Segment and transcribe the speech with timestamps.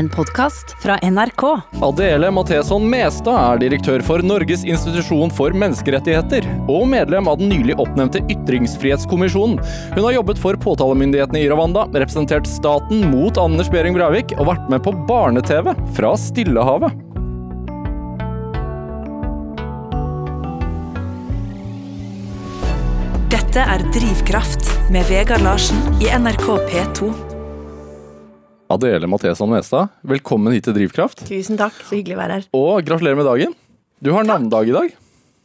[0.00, 1.60] En podkast fra NRK.
[1.82, 7.76] Adele Matheson Mestad er direktør for Norges institusjon for menneskerettigheter og medlem av den nylig
[7.76, 9.60] oppnevnte Ytringsfrihetskommisjonen.
[9.92, 14.72] Hun har jobbet for påtalemyndighetene i Rwanda, representert staten mot Anders Behring Breivik og vært
[14.72, 16.96] med på barne-TV fra Stillehavet.
[23.28, 27.29] Dette er Drivkraft med Vegard Larsen i NRK P2.
[28.70, 31.24] Adele Matheson Mestad, velkommen hit til Drivkraft.
[31.26, 32.44] Tusen takk, så hyggelig å være her.
[32.54, 33.54] Og gratulerer med dagen.
[33.98, 34.92] Du har navnedag i dag.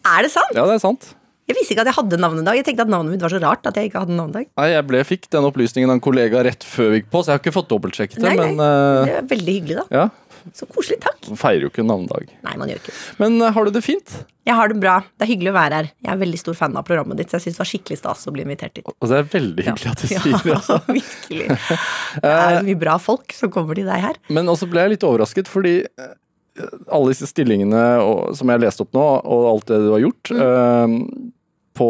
[0.06, 0.52] Er det sant?
[0.54, 1.08] Ja, det er sant.
[1.50, 2.58] Jeg visste ikke at jeg hadde navnedag.
[2.58, 4.46] Jeg tenkte at navnet mitt var så rart at jeg ikke hadde navnedag.
[4.58, 7.34] Nei, Jeg ble, fikk den opplysningen av en kollega rett før vi gikk på, så
[7.34, 8.30] jeg har ikke fått dobbeltsjekket det.
[8.30, 8.48] Nei, nei.
[8.54, 9.86] Men uh, Det er veldig hyggelig, da.
[10.04, 10.06] ja,
[10.54, 11.00] Så koselig.
[11.02, 11.18] Takk.
[11.32, 12.30] man feirer jo ikke navnedag.
[12.46, 12.94] Nei, man gjør ikke.
[13.22, 14.14] Men eh, har du det fint?
[14.46, 15.00] Jeg har det bra.
[15.18, 15.88] Det er hyggelig å være her.
[16.06, 18.28] Jeg er veldig stor fan av programmet ditt, så jeg syns det var skikkelig stas
[18.30, 18.92] å bli invitert hit.
[18.94, 20.36] Og det er veldig hyggelig at du sier det.
[20.46, 20.78] Ja, Altså.
[21.00, 21.48] virkelig.
[22.22, 24.20] Det er mye bra folk som kommer til deg her.
[24.30, 26.14] Men også ble jeg litt overrasket, fordi eh,
[26.94, 30.32] alle disse stillingene og, som jeg leste opp nå, og alt det du har gjort
[30.36, 31.00] eh,
[31.76, 31.90] på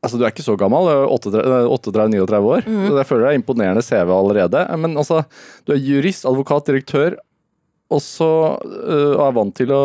[0.00, 3.40] Altså, du er ikke så gammel, du er 38-39 år, så jeg føler det er
[3.40, 4.62] imponerende CV allerede.
[4.80, 5.20] Men altså,
[5.68, 7.18] du er jurist, advokat, direktør,
[7.90, 8.30] og så
[8.64, 9.82] uh, er vant til å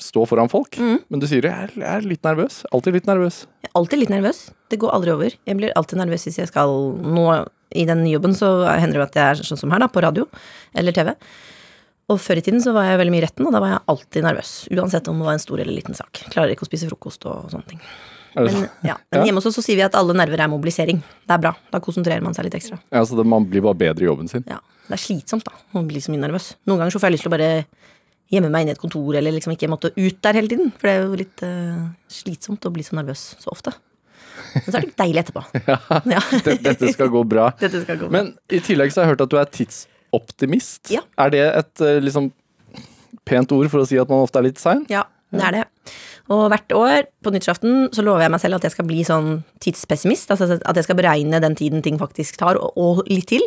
[0.00, 0.78] stå foran folk.
[0.80, 2.62] Men du sier jeg er, litt nervøs.
[2.74, 3.42] Alltid litt nervøs.
[3.64, 4.42] Jeg er alltid litt nervøs.
[4.70, 5.34] Det går aldri over.
[5.48, 6.72] Jeg blir alltid nervøs hvis jeg skal
[7.04, 7.26] Nå
[7.70, 10.26] i den jobben så hender det at jeg er sånn som her, da, på radio
[10.78, 11.12] eller TV.
[12.10, 13.84] Og før i tiden så var jeg veldig mye i retten, og da var jeg
[13.92, 14.54] alltid nervøs.
[14.74, 16.24] Uansett om det var en stor eller liten sak.
[16.32, 17.84] Klarer ikke å spise frokost og sånne ting.
[18.38, 18.96] Men, ja.
[19.10, 21.00] Men hjemme hos oss så sier vi at alle nerver er mobilisering.
[21.00, 21.54] Det er bra.
[21.72, 22.78] Da konsentrerer man seg litt ekstra.
[22.94, 24.44] Ja, så det, man blir bare bedre i jobben sin.
[24.50, 24.60] Ja.
[24.90, 26.52] Det er slitsomt, da, Man blir så mye nervøs.
[26.66, 27.50] Noen ganger så får jeg lyst til å bare
[28.30, 30.72] gjemme meg inne i et kontor, eller liksom ikke måtte ut der hele tiden.
[30.78, 33.74] For det er jo litt uh, slitsomt å bli så nervøs så ofte.
[34.54, 35.44] Men så er det deilig etterpå.
[36.10, 36.22] Ja.
[36.32, 37.50] Dette, dette skal gå bra.
[37.60, 38.14] Dette skal gå bra.
[38.18, 40.90] Men i tillegg så har jeg hørt at du er tidsoptimist.
[40.94, 41.02] Ja.
[41.20, 42.30] Er det et eh, liksom
[43.28, 44.86] pent ord for å si at man ofte er litt sein?
[44.90, 45.64] Ja, det er det.
[46.30, 49.40] Og hvert år på nyttårsaften så lover jeg meg selv at jeg skal bli sånn
[49.64, 50.30] tidspessimist.
[50.30, 53.42] Altså at jeg skal beregne den tiden ting faktisk tar, og, og litt til.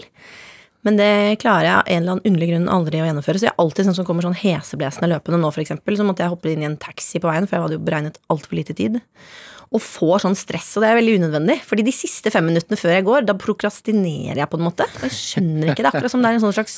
[0.83, 3.39] Men det klarer jeg av en eller annen underlig grunn aldri å gjennomføre.
[3.39, 5.95] Så jeg er alltid sånn som kommer sånn heseblesende løpende nå, eksempel.
[5.95, 8.19] Så måtte jeg hoppe inn i en taxi på veien, for jeg hadde jo beregnet
[8.33, 8.99] altfor lite tid.
[9.73, 11.55] Og får sånn stress, og det er veldig unødvendig.
[11.65, 14.89] Fordi de siste fem minuttene før jeg går, da prokrastinerer jeg på en måte.
[14.99, 15.93] Og jeg skjønner ikke det.
[15.93, 16.75] Akkurat som det er en sånn slags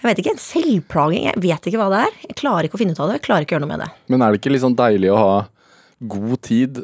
[0.00, 1.24] jeg vet ikke, en selvplaging.
[1.28, 2.14] Jeg vet ikke hva det er.
[2.30, 3.18] Jeg klarer ikke å finne ut av det.
[3.18, 3.90] Jeg klarer ikke å gjøre noe med det.
[4.08, 5.34] Men er det ikke litt sånn deilig å ha
[6.10, 6.80] god tid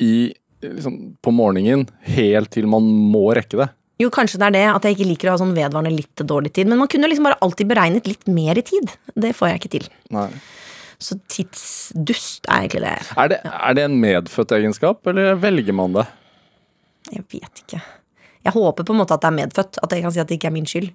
[0.00, 0.14] i,
[0.64, 3.68] liksom, på morgenen helt til man må rekke det?
[4.00, 6.54] Jo, kanskje det er det at jeg ikke liker å ha sånn vedvarende litt dårlig
[6.56, 6.70] tid.
[6.70, 8.94] Men man kunne liksom bare alltid beregnet litt mer i tid.
[9.12, 9.90] Det får jeg ikke til.
[10.16, 10.30] Nei.
[11.04, 12.96] Så tidsdust er egentlig det.
[13.20, 16.06] Er det, er det en medfødt egenskap, eller velger man det?
[17.12, 17.82] Jeg vet ikke.
[18.44, 19.78] Jeg håper på en måte at det er medfødt.
[19.84, 20.90] At jeg kan si at det ikke er min skyld.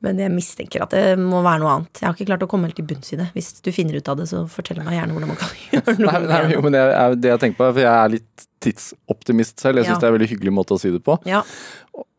[0.00, 1.98] Men jeg mistenker at det må være noe annet.
[2.00, 3.26] Jeg har ikke klart å komme helt til bunns i det.
[3.34, 6.12] Hvis du finner ut av det, så fortell meg gjerne hvordan man kan gjøre noe
[6.14, 9.60] Nei, nei, jo, men jeg, jeg, det jeg tenker på, for jeg er litt tidsoptimist
[9.60, 9.80] selv.
[9.82, 10.00] Jeg syns Ja.
[10.00, 11.18] det er en veldig hyggelig måte å si det på.
[11.28, 11.42] Ja.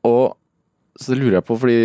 [0.08, 0.38] Og
[1.02, 1.78] så lurer jeg på, fordi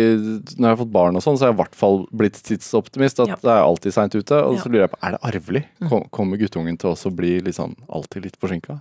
[0.57, 3.19] når jeg har fått barn og sånn, så har jeg i hvert fall blitt tidsoptimist.
[3.23, 3.37] At Ja.
[3.41, 4.37] det er alltid seint ute.
[4.37, 4.59] Og Ja.
[4.59, 4.63] Mm.
[4.63, 5.63] så lurer jeg på, er det arvelig?
[5.89, 8.79] Kom, kommer guttungen til å bli liksom alltid litt forsinka?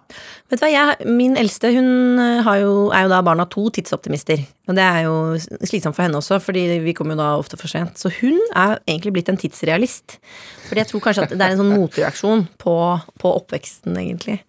[0.50, 3.48] Vet du hva, jeg, Min eldste hun eh, har jo, er jo da barn av
[3.50, 4.44] to tidsoptimister.
[4.68, 5.16] Og det er jo
[5.64, 7.96] slitsomt for henne også, fordi vi kommer jo da ofte for sent.
[7.96, 10.18] Så hun er egentlig blitt en tidsrealist.
[10.68, 12.76] Fordi jeg tror kanskje at det er en sånn motreaksjon på,
[13.22, 14.40] på oppveksten, egentlig.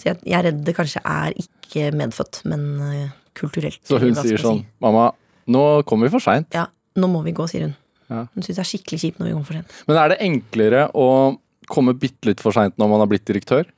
[0.00, 3.80] Så jeg, jeg er redd det kanskje er ikke medfødt, men eh, kulturelt.
[3.86, 4.66] Så hun sier sånn si.
[4.80, 5.10] Mamma,
[5.50, 6.48] nå kommer vi for seint.
[6.56, 6.66] Ja,
[7.00, 7.76] nå må vi gå, sier hun.
[8.10, 8.24] Ja.
[8.34, 9.76] Hun syns det er skikkelig kjipt når vi kommer for sent.
[9.88, 11.08] Men er det enklere å
[11.70, 13.68] komme bitte litt for seint når man har blitt direktør?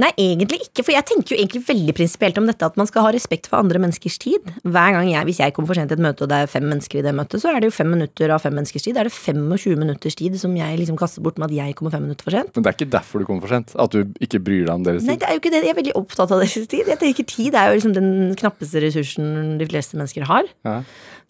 [0.00, 3.04] Nei, egentlig ikke, for jeg tenker jo egentlig veldig prinsipielt om dette at man skal
[3.04, 4.46] ha respekt for andre menneskers tid.
[4.64, 6.64] Hver gang jeg, Hvis jeg kommer for sent til et møte, og det er fem
[6.64, 8.96] mennesker i det møtet, så er det jo fem minutter av fem menneskers tid.
[8.96, 11.92] Da er det 25 minutters tid som jeg liksom kaster bort med at jeg kommer
[11.92, 12.54] fem minutter for sent.
[12.56, 13.76] Men det er ikke derfor du kommer for sent.
[13.76, 15.12] At du ikke bryr deg om deres tid?
[15.12, 15.62] Nei, det er jo ikke det.
[15.66, 16.88] Jeg er veldig opptatt av deres tid.
[16.88, 20.48] Jeg tenker Tid er jo liksom den knappeste ressursen de fleste mennesker har.
[20.66, 20.80] Ja.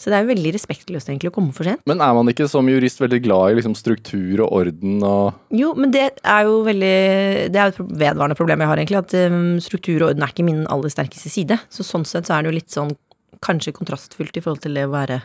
[0.03, 1.85] Så det er jo veldig respektløst egentlig å komme for sent.
[1.87, 5.71] Men er man ikke som jurist veldig glad i liksom struktur og orden og Jo,
[5.79, 6.97] men det er jo veldig
[7.55, 9.03] Det er jo et vedvarende problem jeg har, egentlig.
[9.05, 11.61] At um, struktur og orden er ikke min aller sterkeste side.
[11.71, 12.91] Så sånn sett så er det jo litt sånn
[13.43, 15.21] kanskje kontrastfullt i forhold til det å være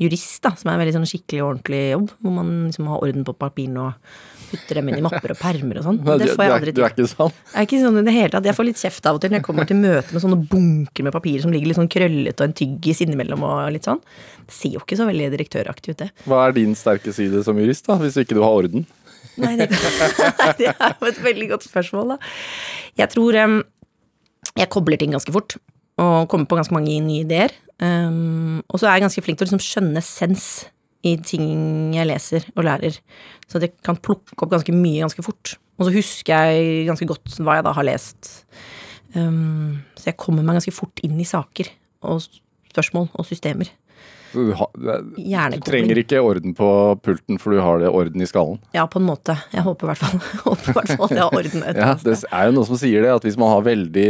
[0.00, 2.14] jurist, da, som er en veldig sånn skikkelig og ordentlig jobb.
[2.22, 5.80] Hvor man liksom har orden på papirene og putter dem inn i mapper og permer
[5.80, 6.00] og sånn.
[6.04, 7.32] Det får jeg aldri er, du er ikke sånn?
[7.52, 8.48] Jeg er ikke sånn i det hele tatt.
[8.50, 11.06] Jeg får litt kjeft av og til når jeg kommer til møte med sånne bunker
[11.06, 14.02] med papirer som ligger litt sånn krøllete og en tyggis innimellom og litt sånn.
[14.44, 16.10] Det ser jo ikke så veldig direktøraktig ut, det.
[16.26, 18.86] Hva er din sterke side som jurist, da, hvis ikke du har orden?
[19.40, 19.70] Nei, det,
[20.60, 22.32] det er jo et veldig godt spørsmål, da.
[23.00, 23.60] Jeg tror um,
[24.56, 25.58] jeg kobler ting ganske fort.
[26.00, 27.52] og kommer på ganske mange nye ideer.
[27.80, 30.46] Um, og så er jeg ganske flink til å liksom skjønne sens
[31.06, 32.98] i ting jeg leser og lærer.
[33.48, 35.56] Så jeg kan plukke opp ganske mye ganske fort.
[35.80, 38.30] Og så husker jeg ganske godt hva jeg da har lest.
[39.16, 41.70] Um, så jeg kommer meg ganske fort inn i saker
[42.06, 42.20] og
[42.70, 43.72] spørsmål og systemer.
[44.30, 46.66] Du, ha, du trenger ikke orden på
[47.02, 48.60] pulten, for du har det orden i skallen.
[48.76, 49.34] Ja, på en måte.
[49.50, 51.64] Jeg håper i hvert fall, håper i hvert fall at jeg har orden.
[51.80, 54.06] Ja, Det er jo noe som sier det, at hvis man har veldig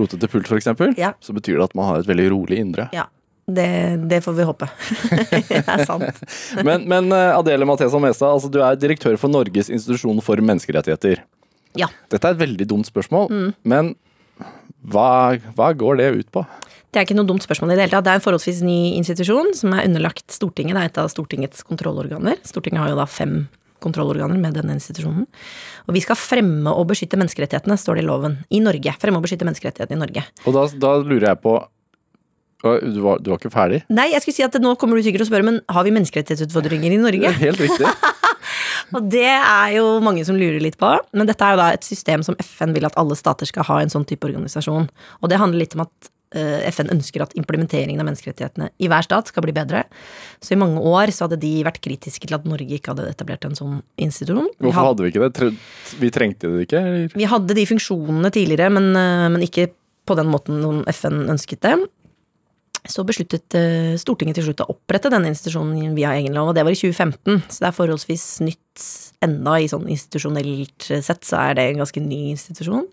[0.00, 1.12] rotete pult f.eks., Ja.
[1.20, 2.88] så betyr det at man har et veldig rolig indre.
[2.96, 3.04] Ja,
[3.56, 3.66] det,
[4.10, 4.68] det får vi håpe.
[5.50, 6.22] det er sant.
[6.66, 11.22] Men, men eh, Adele Mathesa Mestad, altså, du er direktør for Norges institusjon for menneskerettigheter.
[11.78, 11.86] Ja.
[12.10, 13.52] Dette er et veldig dumt spørsmål, Mm.
[13.70, 13.92] men
[14.90, 16.42] hva, hva går det ut på?
[16.90, 18.06] Det er ikke noe dumt spørsmål i det hele tatt.
[18.08, 20.74] Det er en forholdsvis ny institusjon som er underlagt Stortinget.
[20.74, 22.40] Det er et av Stortingets kontrollorganer.
[22.48, 23.44] Stortinget har jo da fem
[23.80, 25.28] kontrollorganer med denne institusjonen.
[25.86, 28.34] Og vi skal fremme og beskytte menneskerettighetene, står det i loven.
[28.50, 28.96] I Norge.
[29.00, 30.24] Fremme og beskytte menneskerettighetene i Norge.
[30.44, 31.54] Og da, da lurer jeg på
[32.62, 33.82] du var, du var ikke ferdig?
[33.88, 36.92] Nei, jeg skulle si at nå kommer du sikkert og spør, men har vi menneskerettighetsutfordringer
[36.92, 37.32] i Norge?
[37.44, 37.88] Helt riktig.
[38.96, 40.88] Og det er jo mange som lurer litt på.
[41.14, 43.76] Men dette er jo da et system som FN vil at alle stater skal ha
[43.84, 44.88] en sånn type organisasjon.
[45.22, 49.06] Og det handler litt om at eh, FN ønsker at implementeringen av menneskerettighetene i hver
[49.06, 49.84] stat skal bli bedre.
[50.42, 53.46] Så i mange år så hadde de vært kritiske til at Norge ikke hadde etablert
[53.46, 54.50] en sånn institusjon.
[54.58, 55.52] Hvorfor had- hadde vi ikke det?
[56.02, 56.82] Vi trengte det ikke?
[56.82, 57.14] Eller?
[57.14, 59.70] vi hadde de funksjonene tidligere, men, eh, men ikke
[60.10, 61.76] på den måten FN ønsket det.
[62.88, 66.64] Så besluttet eh, Stortinget til slutt å opprette denne institusjonen via egen lov, og det
[66.64, 67.42] var i 2015.
[67.48, 68.86] Så det er forholdsvis nytt
[69.24, 72.88] enda i sånn institusjonelt sett, så er det en ganske ny institusjon.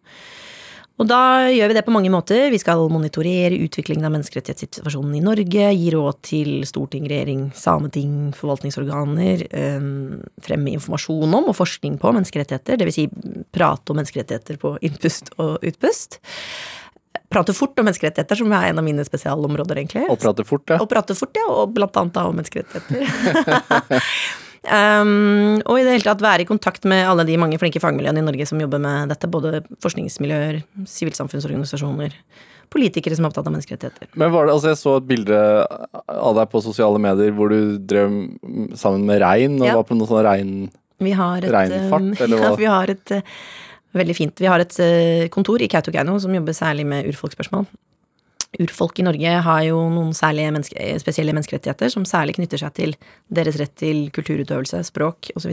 [0.97, 2.47] Og da gjør vi det på mange måter.
[2.49, 9.43] Vi skal monitorere utviklingen av menneskerettighetssituasjonen i Norge, gi råd til storting, regjering, sameting, forvaltningsorganer,
[9.45, 9.85] eh,
[10.41, 12.97] fremme informasjon om og forskning på menneskerettigheter, dvs.
[12.97, 13.05] Si
[13.53, 16.17] prate om menneskerettigheter på innpust og utpust.
[17.29, 20.05] Prate fort om menneskerettigheter, som er en av mine spesialområder, egentlig.
[20.07, 20.77] Og prate fort, ja.
[20.79, 23.01] Og prate fort, ja, og blant annet da om menneskerettigheter.
[24.77, 28.23] um, og i det hele tatt være i kontakt med alle de mange flinke fagmiljøene
[28.23, 32.15] i Norge som jobber med dette, både forskningsmiljøer, sivilsamfunnsorganisasjoner,
[32.71, 34.13] politikere som er opptatt av menneskerettigheter.
[34.15, 35.43] Men var det, altså Jeg så et bilde
[36.07, 38.17] av deg på sosiale medier hvor du drev
[38.79, 39.75] sammen med rein, og Ja.
[39.81, 40.57] var på noe sånn rein...
[40.97, 42.47] Vi har et, Reinfart, eller hva?
[42.49, 43.39] Ja, vi har et uh,
[43.97, 44.39] Veldig fint.
[44.43, 47.67] Vi har et uh, kontor i Kautokeino som jobber særlig med urfolksspørsmål.
[48.63, 52.95] Urfolk i Norge har jo noen særlige menneske, spesielle menneskerettigheter som særlig knytter seg til
[53.27, 55.51] deres rett til kulturutøvelse, språk osv.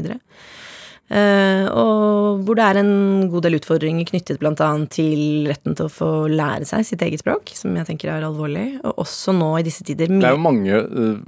[1.04, 4.68] Uh, og hvor det er en god del utfordringer knyttet bl.a.
[4.94, 8.78] til retten til å få lære seg sitt eget språk, som jeg tenker er alvorlig.
[8.86, 10.80] Og også nå i disse tider Det er jo mange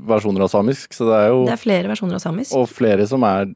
[0.09, 2.57] versjoner av samisk, så det er jo Det er flere versjoner av samisk.
[2.57, 3.53] Og flere som er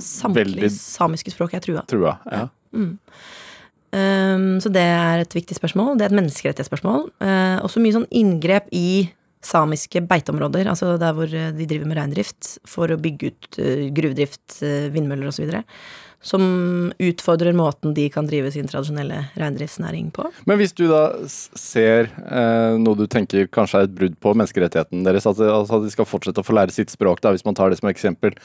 [0.00, 1.84] Samtlige veldig- samiske språk er trua.
[1.86, 2.16] trua.
[2.30, 2.48] Ja.
[2.76, 5.96] Um, så det er et viktig spørsmål.
[5.98, 7.08] Det er et menneskerettighetsspørsmål.
[7.22, 9.08] Uh, også mye sånn inngrep i
[9.42, 13.88] samiske beiteområder, altså der hvor uh, de driver med reindrift, for å bygge ut uh,
[13.96, 15.50] gruvedrift, uh, vindmøller osv.
[16.20, 20.26] Som utfordrer måten de kan drive sin tradisjonelle reindriftsnæring på.
[20.44, 25.06] Men hvis du da ser eh, noe du tenker kanskje er et brudd på menneskerettigheten
[25.06, 27.56] deres, at, altså at de skal fortsette å få lære sitt språk, da, hvis man
[27.56, 28.36] tar det som eksempel,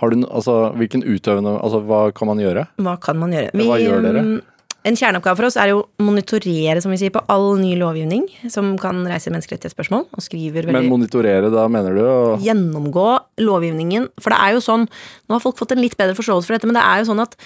[0.00, 2.64] har du, altså, hvilken utøvende altså, Hva kan man gjøre?
[2.80, 3.52] Hva kan man gjøre?
[3.52, 4.24] Hva gjør dere?
[4.24, 7.74] um, En kjerneoppgave for oss er jo å monitorere, som vi sier, på all ny
[7.76, 12.00] lovgivning som kan reise menneskerettighetsspørsmål, og skriver veldig Men monitorere, da mener du?
[12.06, 13.08] Og, gjennomgå
[13.44, 14.08] lovgivningen.
[14.22, 16.70] For det er jo sånn Nå har folk fått en litt bedre forståelse for dette,
[16.70, 17.36] men det er jo sånn at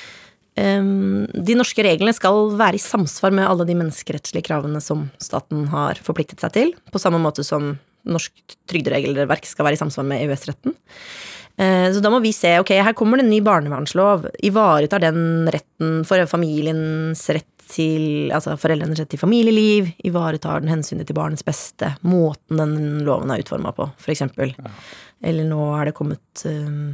[0.79, 5.67] um, de norske reglene skal være i samsvar med alle de menneskerettslige kravene som staten
[5.75, 10.23] har forpliktet seg til, på samme måte som norsk trygderegelverk skal være i samsvar med
[10.23, 10.75] EØS-retten.
[11.57, 14.29] Eh, Så da må vi se, ok, her kommer det en ny barnevernslov.
[14.43, 19.87] Ivaretar den retten for familiens rett til Altså foreldrenes rett til familieliv?
[20.05, 21.95] Ivaretar den hensynet til barnets beste?
[22.05, 22.75] Måten den
[23.07, 24.53] loven er utforma på, for eksempel.
[25.25, 26.93] Eller nå er det kommet um,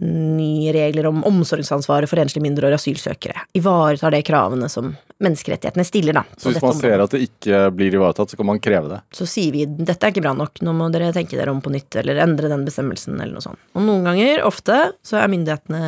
[0.00, 3.44] nye regler om omsorgsansvaret for enslige mindreårige asylsøkere.
[3.58, 6.24] Ivaretar det kravene som menneskerettighetene stiller, da.
[6.40, 9.00] så hvis man området ser at det ikke blir ivaretatt, så kan man kreve det?
[9.16, 11.72] så sier vi dette er ikke bra nok, nå må dere tenke dere om på
[11.74, 13.60] nytt, eller endre den bestemmelsen, eller noe sånt.
[13.76, 15.82] Og noen ganger, ofte, så er myndighetene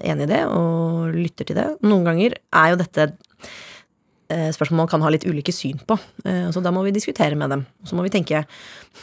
[0.00, 1.68] enig i det og lytter til det.
[1.84, 3.10] Noen ganger er jo dette
[4.28, 5.96] spørsmål man kan ha litt ulike syn på,
[6.28, 7.64] eh, så da må vi diskutere med dem.
[7.88, 8.42] Så må vi tenke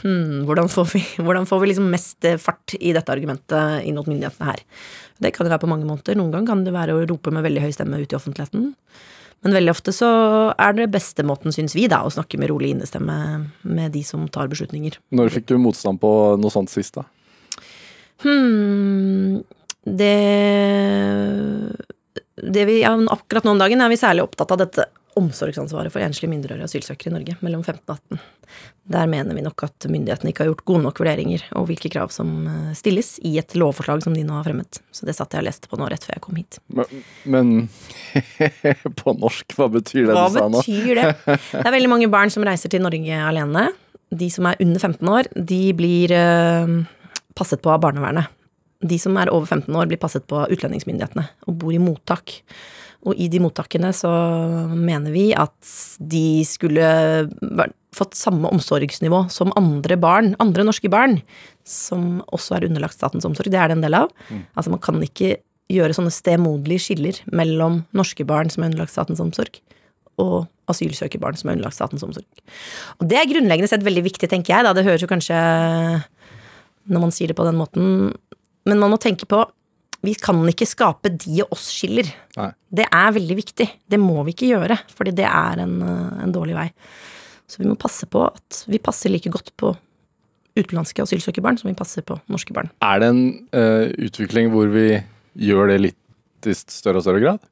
[0.02, 3.98] hm, hvordan får vi, hvordan får vi liksom mest eh, fart i dette argumentet inn
[3.98, 4.62] mot myndighetene her.
[5.18, 6.18] Det kan det være på mange måter.
[6.18, 8.74] Noen ganger kan det være å rope med veldig høy stemme ut i offentligheten.
[9.46, 10.10] Men veldig ofte så
[10.62, 13.18] er det beste måten, syns vi, da, å snakke med rolig innestemme
[13.66, 14.98] med de som tar beslutninger.
[15.14, 17.06] Når fikk du motstand på noe sånt sist, da?
[18.24, 19.42] Hmm,
[19.86, 20.14] det
[22.36, 24.88] det vi, ja, Akkurat nå om dagen er vi særlig opptatt av dette
[25.20, 28.20] omsorgsansvaret for enslige mindreårige asylsøkere i Norge mellom 15 og 18.
[28.96, 32.12] Der mener vi nok at myndighetene ikke har gjort gode nok vurderinger og hvilke krav
[32.14, 34.82] som eh, stilles i et lovforslag som de nå har fremmet.
[34.94, 36.60] Så det satt jeg og leste på nå rett før jeg kom hit.
[36.68, 37.54] Men, men
[39.02, 40.62] på norsk, hva betyr det Hva du sa nå?
[40.62, 41.40] Hva betyr det?
[41.56, 43.68] Det er veldig mange barn som reiser til Norge alene.
[44.16, 46.78] De som er under 15 år, de blir eh,
[47.36, 48.32] passet på av barnevernet.
[48.86, 52.42] De som er over 15 år, blir passet på av utlendingsmyndighetene og bor i mottak.
[53.06, 54.12] Og i de mottakene så
[54.74, 55.54] mener vi at
[56.02, 56.86] de skulle
[57.96, 61.20] fått samme omsorgsnivå som andre barn, andre norske barn,
[61.68, 63.52] som også er underlagt statens omsorg.
[63.54, 64.12] Det er det en del av.
[64.58, 65.38] Altså man kan ikke
[65.72, 69.62] gjøre sånne stemoderlige skiller mellom norske barn som er underlagt statens omsorg,
[70.22, 72.26] og asylsøkerbarn som er underlagt statens omsorg.
[73.00, 74.66] Og det er grunnleggende sett veldig viktig, tenker jeg.
[74.66, 74.74] Da.
[74.76, 75.38] Det høres jo kanskje
[76.86, 78.12] når man sier det på den måten,
[78.66, 79.44] men man må tenke på
[80.06, 82.08] vi kan ikke skape de og oss-skiller.
[82.70, 83.68] Det er veldig viktig.
[83.90, 86.70] Det må vi ikke gjøre, fordi det er en, eh, en dårlig vei.
[87.48, 89.76] Så vi må passe på at vi passer like godt på
[90.56, 92.72] utenlandske asylsøkerbarn som vi passer på norske barn.
[92.86, 94.88] Er det en uh, utvikling hvor vi
[95.36, 97.44] gjør det litt i større og større grad?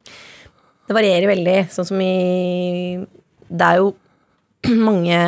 [0.88, 3.04] Det varierer veldig, sånn som i
[3.48, 3.92] Det er jo
[4.90, 5.20] mange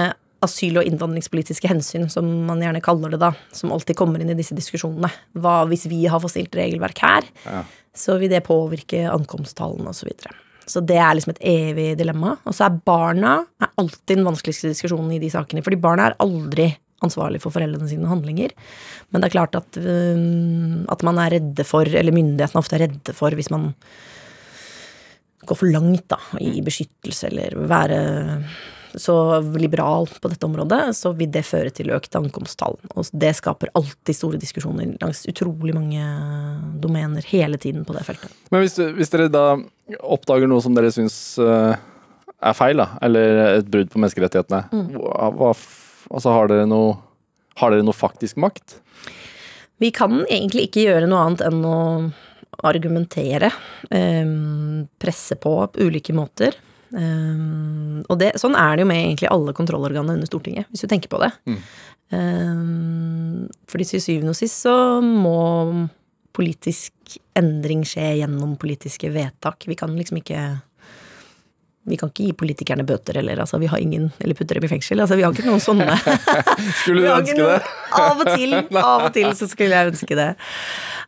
[0.46, 4.38] asyl- og innvandringspolitiske hensyn, som man gjerne kaller det da, som alltid kommer inn i
[4.38, 5.10] disse diskusjonene.
[5.42, 7.64] Hva hvis vi har forstilt regelverk her, Ja.
[7.96, 10.06] så vil det påvirke ankomsttallene osv.
[10.06, 10.34] Så, videre.
[10.68, 12.38] så det er liksom et evig dilemma.
[12.46, 16.18] Og så er barna er alltid den vanskeligste diskusjonen i de sakene, fordi barna er
[16.20, 16.72] aldri
[17.04, 18.52] ansvarlig for foreldrene sine handlinger.
[19.12, 22.88] Men det er klart at, um, at man er redde for, eller myndighetene ofte er
[22.88, 23.74] redde for, hvis man
[25.46, 28.00] går for langt da, i beskyttelse eller være
[29.02, 29.16] så
[29.60, 32.78] liberal på dette området, så vil det føre til økte ankomsttall.
[32.96, 36.06] Og det skaper alltid store diskusjoner langs utrolig mange
[36.82, 38.34] domener hele tiden på det feltet.
[38.54, 39.48] Men hvis, hvis dere da
[40.02, 41.75] oppdager noe som dere syns eh,
[42.46, 44.88] er feil, da, eller et brudd på menneskerettighetene, mm.
[45.40, 45.52] hva,
[46.12, 46.96] altså har dere noe
[47.60, 48.82] har dere noe faktisk makt?
[49.80, 51.80] Vi kan egentlig ikke gjøre noe annet enn å
[52.64, 53.52] argumentere,
[53.92, 56.56] ehm, presse på på ulike måter.
[56.96, 60.92] Ehm, og det, sånn er det jo med egentlig alle kontrollorganene under Stortinget, hvis du
[60.92, 61.32] tenker på det.
[62.14, 65.40] Um, fordi til syvende og sist så må
[66.36, 69.66] politisk endring skje gjennom politiske vedtak.
[69.70, 70.42] Vi kan liksom ikke
[71.86, 74.70] vi kan ikke gi politikerne bøter eller altså, vi har ingen, eller putte dem i
[74.72, 75.04] fengsel.
[75.04, 75.94] Altså, vi har ikke noen sånne.
[76.82, 77.74] Skulle du ønske noen, det?
[78.00, 80.32] Av og til, av og til så skulle jeg ønske det.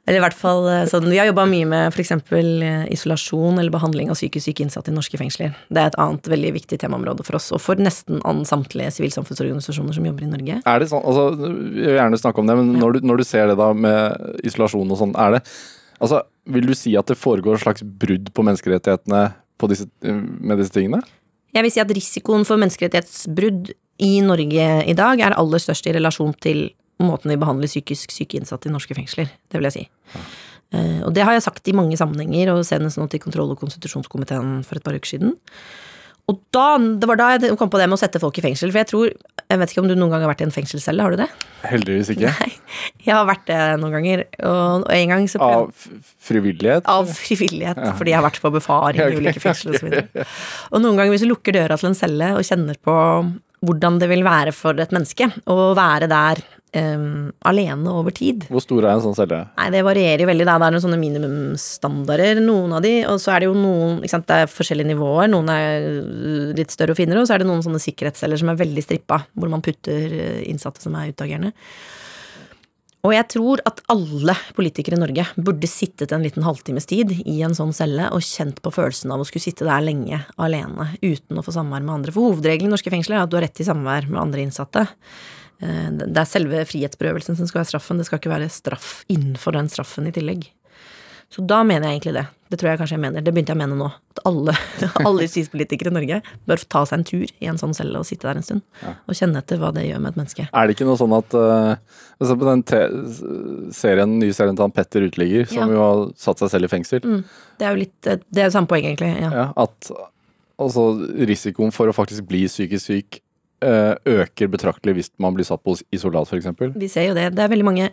[0.07, 2.13] Eller i hvert fall eh, sånn, Vi har jobba mye med f.eks.
[2.95, 5.55] isolasjon eller behandling av psykisk syke innsatte i norske fengsler.
[5.67, 10.07] Det er et annet veldig viktig temaområde for oss, og for nesten samtlige sivilsamfunnsorganisasjoner som
[10.07, 10.61] jobber i Norge.
[10.63, 13.25] Er det sånn, altså, Jeg vil gjerne snakke om det, men når du, når du
[13.27, 15.43] ser det da med isolasjon og sånn, er det
[15.99, 19.25] altså, Vil du si at det foregår et slags brudd på menneskerettighetene
[19.59, 21.01] på disse, med disse tingene?
[21.51, 23.73] Jeg vil si at risikoen for menneskerettighetsbrudd
[24.07, 26.69] i Norge i dag er aller størst i relasjon til
[27.03, 29.29] måten vi behandler psykisk syke innsatte i norske fengsler.
[29.49, 29.87] Det vil jeg si.
[30.75, 33.59] Eh, Og det har jeg sagt i mange sammenhenger, og senest nå til kontroll- og
[33.61, 35.35] konstitusjonskomiteen for et par uker siden.
[36.27, 38.67] Og da, det var da jeg kom på det med å sette folk i fengsel,
[38.73, 39.11] for jeg tror
[39.47, 41.27] Jeg vet ikke om du noen gang har vært i en fengselscelle, har du det?
[41.63, 42.33] Heldigvis ikke.
[42.35, 42.49] Nei.
[43.05, 45.69] Jeg har vært det noen ganger, og og en gang så prøv...
[45.69, 45.85] Av
[46.27, 46.83] frivillighet?
[46.91, 49.87] av frivillighet, fordi jeg har vært på befaring i ulike fengsler osv.
[49.87, 50.35] Og,
[50.73, 52.97] og noen ganger hvis du lukker døra til en celle og kjenner på
[53.63, 56.43] hvordan det vil være for et menneske å være der
[56.75, 59.43] em, alene over tid Hvor stor er en sånn celle?
[59.57, 60.47] Nei, det varierer jo veldig.
[60.47, 60.57] Da.
[60.57, 62.93] Det er noen sånne minimumsstandarder, noen av de.
[63.11, 65.29] Og så er det jo noen ikke sant, Det er forskjellige nivåer.
[65.33, 68.51] Noen er øh, litt større og finere, og så er det noen sånne sikkerhetsceller som
[68.53, 71.53] er veldig strippa, hvor man putter øh, innsatte som er utagerende.
[73.07, 77.37] Og jeg tror at alle politikere i Norge burde sittet en liten halvtimes tid i
[77.45, 81.39] en sånn celle og kjent på følelsen av å skulle sitte der lenge alene uten
[81.39, 82.15] å få samvær med andre.
[82.15, 84.87] For hovedregelen i norske fengsler er at du har rett til samvær med andre innsatte.
[85.61, 89.53] Eh, Det er selve frihetsberøvelsen som skal være straffen, det skal ikke være straff innenfor
[89.57, 90.49] den straffen i tillegg.
[91.29, 92.27] Så da mener jeg egentlig det.
[92.47, 93.19] Det tror jeg kanskje jeg mener.
[93.25, 93.87] Det begynte jeg å mene nå.
[94.15, 94.53] At alle,
[95.07, 98.29] alle justispolitikere i Norge bør ta seg en tur i en sånn celle og sitte
[98.29, 98.63] der en stund.
[99.09, 100.45] Og kjenne etter hva det gjør med et menneske.
[100.47, 101.75] Er det ikke noe sånn at uh,
[102.23, 102.63] altså på den
[103.75, 105.73] serien, nye serien til han Petter Uteligger, som Ja.
[105.75, 107.01] jo har satt seg selv i fengsel,
[107.59, 109.11] Det er jo litt Det er jo samme poeng, egentlig.
[109.19, 109.31] Ja.
[109.33, 109.91] ja, at
[110.57, 110.87] altså,
[111.27, 113.26] risikoen for å faktisk bli psykisk syk eh,
[113.61, 116.75] øker betraktelig hvis man blir satt på isolat, f.eks.
[116.77, 117.31] Vi ser jo det.
[117.33, 117.89] Det er veldig mange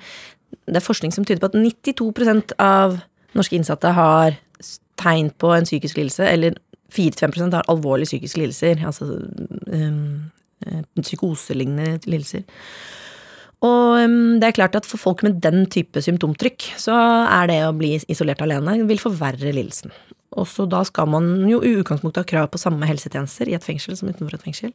[0.67, 2.99] Det er forskning som tyder på at 92% av
[3.35, 4.37] norske innsatte har
[5.01, 6.59] tegn på en psykisk lidelse, eller
[6.95, 9.09] 4-5 har alvorlige psykiske lidelser, altså
[9.67, 10.31] um,
[10.67, 12.45] eh, psykoselignende lidelser.
[13.65, 16.95] Og um, det er klart at for folk med den type symptomtrykk, så
[17.25, 19.95] er det å bli isolert alene vil forverre lidelsen.
[20.41, 23.65] Og så da skal man jo i utgangspunktet ha krav på samme helsetjenester i et
[23.67, 24.73] fengsel som utenfor et fengsel.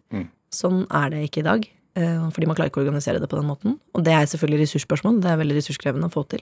[0.56, 1.66] Sånn er det ikke i dag.
[2.00, 3.76] eh, Fordi man klarer ikke å organisere det på den måten.
[3.94, 5.20] Og det er selvfølgelig ressursspørsmål.
[5.22, 6.42] Det er veldig ressurskrevende å få til.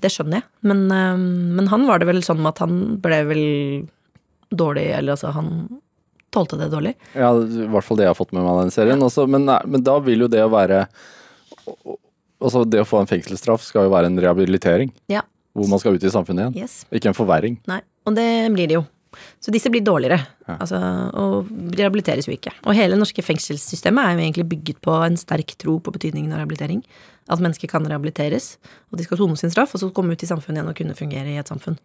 [0.00, 0.44] Det skjønner jeg.
[0.62, 1.16] Men, eh,
[1.58, 3.44] men han var det vel sånn med at han ble vel
[4.50, 5.80] dårlig, eller altså han
[6.32, 6.94] tålte det dårlig.
[7.14, 9.02] Ja, i hvert fall det jeg har fått med meg av den serien.
[9.04, 10.86] Også, men, men da vil jo det å være
[12.40, 14.92] Altså det å få en fengselsstraff skal jo være en rehabilitering.
[15.10, 15.24] Ja.
[15.58, 16.62] Hvor man skal ut i samfunnet igjen.
[16.62, 16.84] Yes.
[16.94, 17.56] Ikke en forverring.
[17.66, 18.86] Nei, og det blir det jo.
[19.42, 20.18] Så disse blir dårligere.
[20.52, 20.78] Altså,
[21.16, 22.52] og rehabiliteres jo ikke.
[22.66, 26.34] Og hele det norske fengselssystemet er jo egentlig bygget på en sterk tro på betydningen
[26.34, 26.82] av rehabilitering.
[27.28, 28.56] At mennesker kan rehabiliteres,
[28.88, 30.96] og de skal sone sin straff, og så komme ut i samfunnet igjen og kunne
[30.98, 31.76] fungere i et samfunn.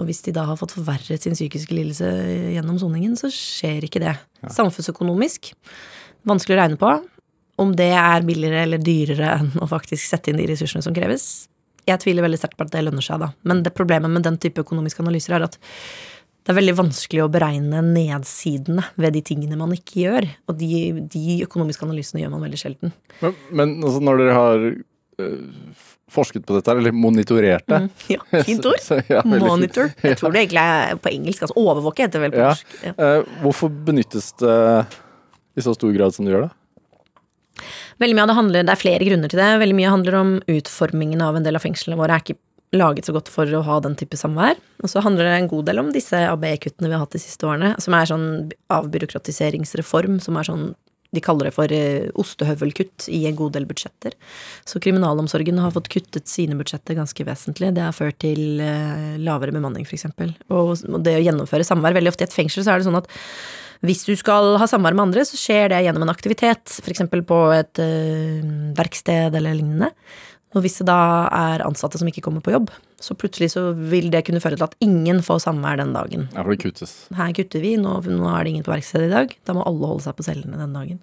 [0.00, 2.08] Og hvis de da har fått forverret sin psykiske lidelse
[2.54, 4.16] gjennom soningen, så skjer ikke det.
[4.50, 5.52] Samfunnsøkonomisk
[6.28, 6.92] vanskelig å regne på.
[7.62, 11.46] Om det er billigere eller dyrere enn å faktisk sette inn de ressursene som kreves,
[11.88, 13.32] jeg tviler veldig sterkt på at det lønner seg, da.
[13.48, 15.56] Men det problemet med den type økonomiske analyser er at
[16.42, 20.26] det er veldig vanskelig å beregne nedsidene ved de tingene man ikke gjør.
[20.50, 20.70] Og de,
[21.12, 22.94] de økonomiske analysene gjør man veldig sjelden.
[23.22, 24.64] Men, men altså, når dere har
[25.22, 25.36] øh,
[26.12, 27.78] forsket på dette, eller monitorert det
[28.16, 28.80] Ja, fint ord.
[28.88, 29.22] så- ja.
[29.28, 29.92] Monitor.
[30.02, 31.46] Jeg tror det egentlig er på engelsk.
[31.46, 32.74] Altså overvåke heter det vel på norsk.
[32.88, 32.94] Ja.
[33.06, 34.58] Eh, hvorfor benyttes det
[35.54, 36.52] i så stor grad som det gjør det?
[38.02, 39.50] Veldig mye av det handler, det er flere grunner til det.
[39.62, 42.40] Veldig mye handler om utformingen av en del av fengslene våre er ikke
[42.72, 44.56] laget så godt for å ha den type samvær.
[44.82, 47.48] Og så handler det en god del om disse ABE-kuttene vi har hatt de siste
[47.48, 48.30] årene, som er sånn
[48.72, 50.72] avbyråkratiseringsreform, som er sånn
[51.12, 54.14] de kaller det for eh, ostehøvelkutt i en god del budsjetter.
[54.64, 57.74] Så kriminalomsorgen har fått kuttet sine budsjetter ganske vesentlig.
[57.76, 60.08] Det har ført til eh, lavere bemanning, f.eks.
[60.48, 62.96] Og, og det å gjennomføre samvær Veldig ofte i et fengsel så er det sånn
[63.02, 63.12] at
[63.82, 67.02] hvis du skal ha samvær med andre, så skjer det gjennom en aktivitet, f.eks.
[67.26, 68.44] på et øh,
[68.78, 69.88] verksted eller lignende.
[70.52, 70.98] Og hvis det da
[71.32, 72.68] er ansatte som ikke kommer på jobb,
[73.00, 76.26] så plutselig så vil det kunne føre til at ingen får samvær den dagen.
[76.34, 76.92] Ja, for det kuttes.
[77.16, 79.32] Her kutter vi, nå, nå er det ingen på verkstedet i dag.
[79.48, 81.00] Da må alle holde seg på cellene den dagen.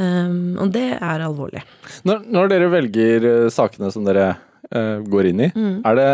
[0.00, 1.64] Um, og det er alvorlig.
[2.08, 5.80] Når, når dere velger eh, sakene som dere uh, går inn i, Mm.
[5.88, 6.10] er det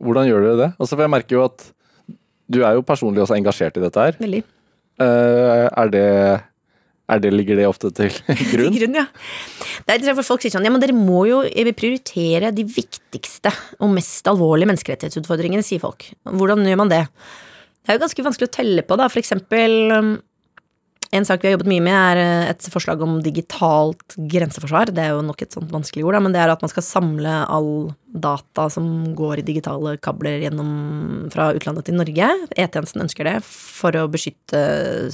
[0.00, 0.68] Hvordan gjør dere det?
[0.80, 1.66] Altså, for jeg merker jo at
[2.48, 4.14] du er jo personlig også engasjert i dette her.
[4.20, 4.40] Veldig.
[4.98, 6.06] Eh, er det
[7.08, 8.12] er det, Ligger det ofte til
[8.52, 8.74] grunn?
[8.74, 9.06] Til grunn, ja.
[9.88, 11.40] Det er for folk sier sånn, ja, men dere må jo
[11.72, 16.10] prioritere de viktigste og mest alvorlige menneskerettighetsutfordringene, sier folk.
[16.28, 17.06] Hvordan gjør man det?
[17.80, 19.08] Det er jo ganske vanskelig å telle på, da.
[19.08, 20.10] For eksempel um,
[21.10, 24.92] en sak vi har jobbet mye med, er eh, et forslag om digitalt grenseforsvar.
[24.92, 26.84] Det er jo nok et sånt vanskelig ord, da, men det er at man skal
[26.84, 27.70] samle all
[28.08, 32.28] data som går i digitale kabler gjennom fra utlandet til Norge.
[32.56, 34.60] E-tjenesten ønsker det for å beskytte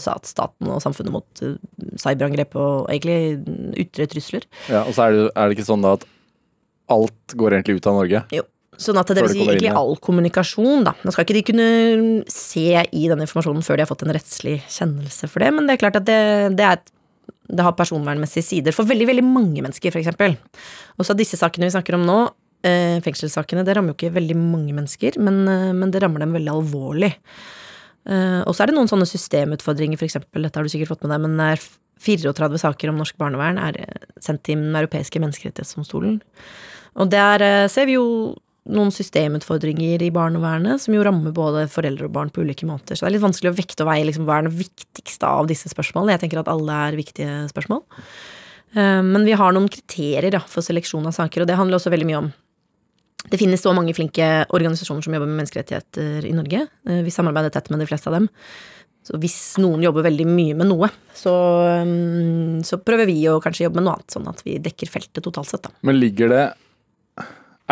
[0.00, 1.54] staten og samfunnet mot eh,
[2.02, 3.44] cyberangrep og egentlig
[3.87, 4.48] ytre trusler.
[4.72, 6.09] Ja, og så er det, er det ikke sånn da at
[6.94, 8.26] alt går egentlig ut av Norge?
[8.35, 8.44] Jo.
[8.80, 10.94] Sånn at det vil si egentlig all kommunikasjon, da.
[11.04, 11.68] Nå skal ikke de kunne
[12.32, 15.76] se i den informasjonen før de har fått en rettslig kjennelse for det, men det
[15.76, 16.20] er klart at det,
[16.58, 16.90] det er et
[17.44, 20.38] det har personvernmessige sider for veldig veldig mange mennesker, f.eks.
[20.96, 22.18] Og så disse sakene vi snakker om nå,
[22.64, 26.32] eh, fengselssakene, det rammer jo ikke veldig mange mennesker, men, eh, men det rammer dem
[26.32, 27.12] veldig alvorlig.
[28.06, 30.16] Eh, og så er det noen sånne systemutfordringer, f.eks.
[30.32, 31.66] Dette har du sikkert fått med deg, men det er
[32.04, 33.78] 34 saker om norsk barnevern er
[34.20, 36.20] sendt til Den europeiske menneskerettighetsdomstolen.
[36.96, 42.14] Og der ser vi jo noen systemutfordringer i barnevernet som jo rammer både foreldre og
[42.14, 42.96] barn på ulike måter.
[42.96, 45.50] Så det er litt vanskelig å vekte og veie liksom, hva er det viktigste av
[45.50, 46.14] disse spørsmålene.
[46.16, 47.85] Jeg tenker at alle er viktige spørsmål.
[48.74, 51.92] Eh, Men vi har noen kriterier da, for seleksjon av saker, og det handler også
[51.92, 52.33] veldig mye om
[53.24, 56.66] det finnes så mange flinke organisasjoner som jobber med menneskerettigheter i Norge.
[56.88, 58.29] Eh, Vi samarbeider tett med de fleste av dem.
[59.05, 61.33] Så hvis noen jobber veldig mye med noe, så,
[61.85, 65.24] mm, så prøver vi å kanskje jobbe med noe annet, sånn at vi dekker feltet
[65.24, 65.72] totalt sett, da.
[65.83, 66.44] Men ligger det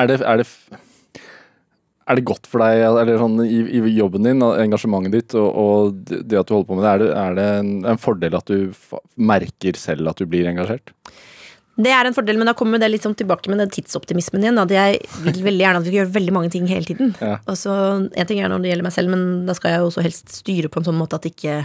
[0.01, 0.47] Er det, er det,
[2.09, 5.99] er det godt for deg eller sånn, i, i jobben din, engasjementet ditt og, og
[6.09, 8.49] det at du holder på med det, er det, er det en, en fordel at
[8.49, 8.73] du
[9.21, 10.95] merker selv at du blir engasjert?
[11.83, 14.61] Det er en fordel, men da kommer det litt sånn tilbake med den tidsoptimismen igjen.
[14.61, 17.15] At jeg vil veldig gjerne at vi gjøre veldig mange ting hele tiden.
[17.17, 17.39] Ja.
[17.49, 17.73] Og så,
[18.13, 20.35] En ting er når det gjelder meg selv, men da skal jeg jo også helst
[20.43, 21.63] styre på en sånn måte at ikke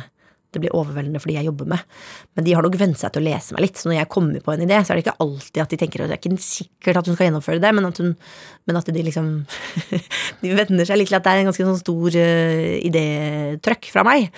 [0.57, 1.97] det blir overveldende for de jeg jobber med.
[2.37, 3.79] Men de har nok vent seg til å lese meg litt.
[3.79, 6.03] Så når jeg kommer på en idé, så er det ikke alltid at de tenker
[6.03, 8.13] at det er ikke sikkert at hun skal gjennomføre det, men at, hun,
[8.69, 9.29] men at de liksom
[10.43, 14.03] De venner seg litt til at det er en ganske sånn stor uh, idétrøkk fra
[14.07, 14.29] meg.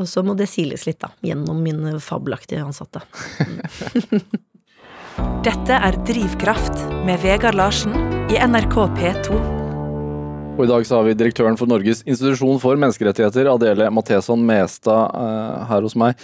[0.00, 1.12] Og så må det siles litt, da.
[1.24, 3.04] Gjennom mine fabelaktige ansatte.
[5.46, 7.96] Dette er Drivkraft med Vegard Larsen
[8.32, 9.61] i NRK P2.
[10.52, 15.14] Og i dag så har vi direktøren for Norges institusjon for menneskerettigheter, Adele Matheson Mestad,
[15.16, 16.18] eh, her hos meg.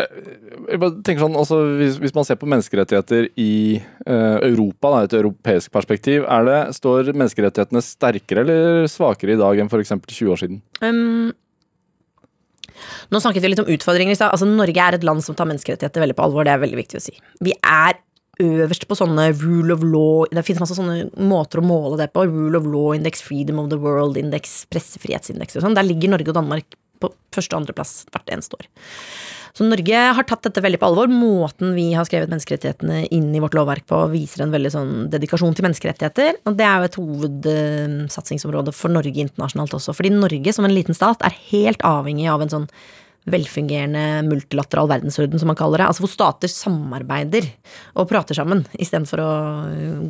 [0.00, 5.00] jeg bare tenker sånn, altså, hvis, hvis man ser på menneskerettigheter i uh, Europa, da,
[5.04, 9.92] et europeisk perspektiv, er det, står menneskerettighetene sterkere eller svakere i dag enn f.eks.
[9.92, 10.62] 20 år siden?
[10.80, 11.34] Um,
[13.12, 14.32] nå snakket vi litt om utfordringer i stad.
[14.32, 16.48] Altså, Norge er et land som tar menneskerettigheter veldig på alvor.
[16.48, 17.18] Det er veldig viktig å si.
[17.44, 18.00] Vi er
[18.40, 22.26] øverst på sånne rule of law Det finnes masse sånne måter å måle det på.
[22.28, 25.76] Rule of law index, freedom of the world index, pressefrihetsindeks og sånn.
[25.78, 28.68] Der ligger Norge og Danmark på første og andreplass hvert eneste år.
[29.56, 31.10] Så Norge har tatt dette veldig på alvor.
[31.10, 35.56] Måten vi har skrevet menneskerettighetene inn i vårt lovverk på, viser en veldig sånn dedikasjon
[35.58, 36.38] til menneskerettigheter.
[36.46, 39.94] Og det er jo et hovedsatsingsområde for Norge internasjonalt også.
[39.96, 42.68] Fordi Norge som en liten stat er helt avhengig av en sånn
[43.28, 45.88] velfungerende multilateral verdensorden, som man kaller det.
[45.90, 47.48] Altså hvor stater samarbeider
[48.00, 49.32] og prater sammen istedenfor å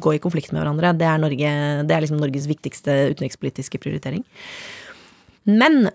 [0.02, 0.94] gå i konflikt med hverandre.
[0.98, 1.54] Det er, Norge,
[1.88, 4.24] det er liksom Norges viktigste utenrikspolitiske prioritering.
[5.48, 5.88] Men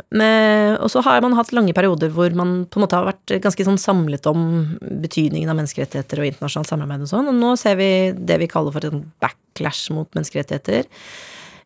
[0.82, 3.67] Og så har man hatt lange perioder hvor man på en måte har vært ganske
[3.67, 4.41] sånn samlet om
[4.82, 7.30] betydningen av menneskerettigheter og internasjonalt samarbeid og sånn.
[7.32, 10.89] Og nå ser vi det vi kaller for en backlash mot menneskerettigheter.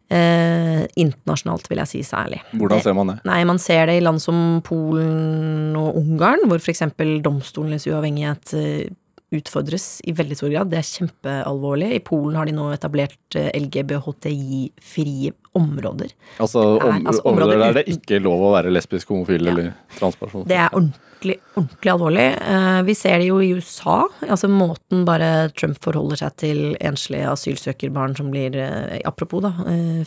[0.10, 2.40] Eh, internasjonalt, vil jeg si særlig.
[2.58, 3.20] Hvordan ser man det?
[3.30, 6.82] Nei, Man ser det i land som Polen og Ungarn, hvor f.eks.
[7.22, 8.90] domstolenes uavhengighet eh,
[9.36, 10.70] utfordres i veldig stor grad.
[10.72, 11.92] Det er kjempealvorlig.
[12.00, 16.12] I Polen har de nå etablert eh, LGBHTI-frie områder.
[16.40, 19.52] Altså, er, altså områder, områder der det ikke er lov å være lesbisk, homofil Ja.
[19.54, 20.48] eller transperson?
[20.50, 22.26] Det er ordentlig, ordentlig alvorlig.
[22.42, 24.00] Eh, Vi ser det jo i USA.
[24.26, 29.54] Altså måten bare Trump forholder seg til enslige asylsøkerbarn som blir, eh, apropos da,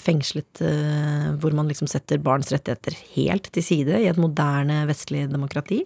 [0.03, 0.63] fengslet,
[1.41, 5.85] hvor man liksom setter barns rettigheter helt til side i et moderne vestlig demokrati.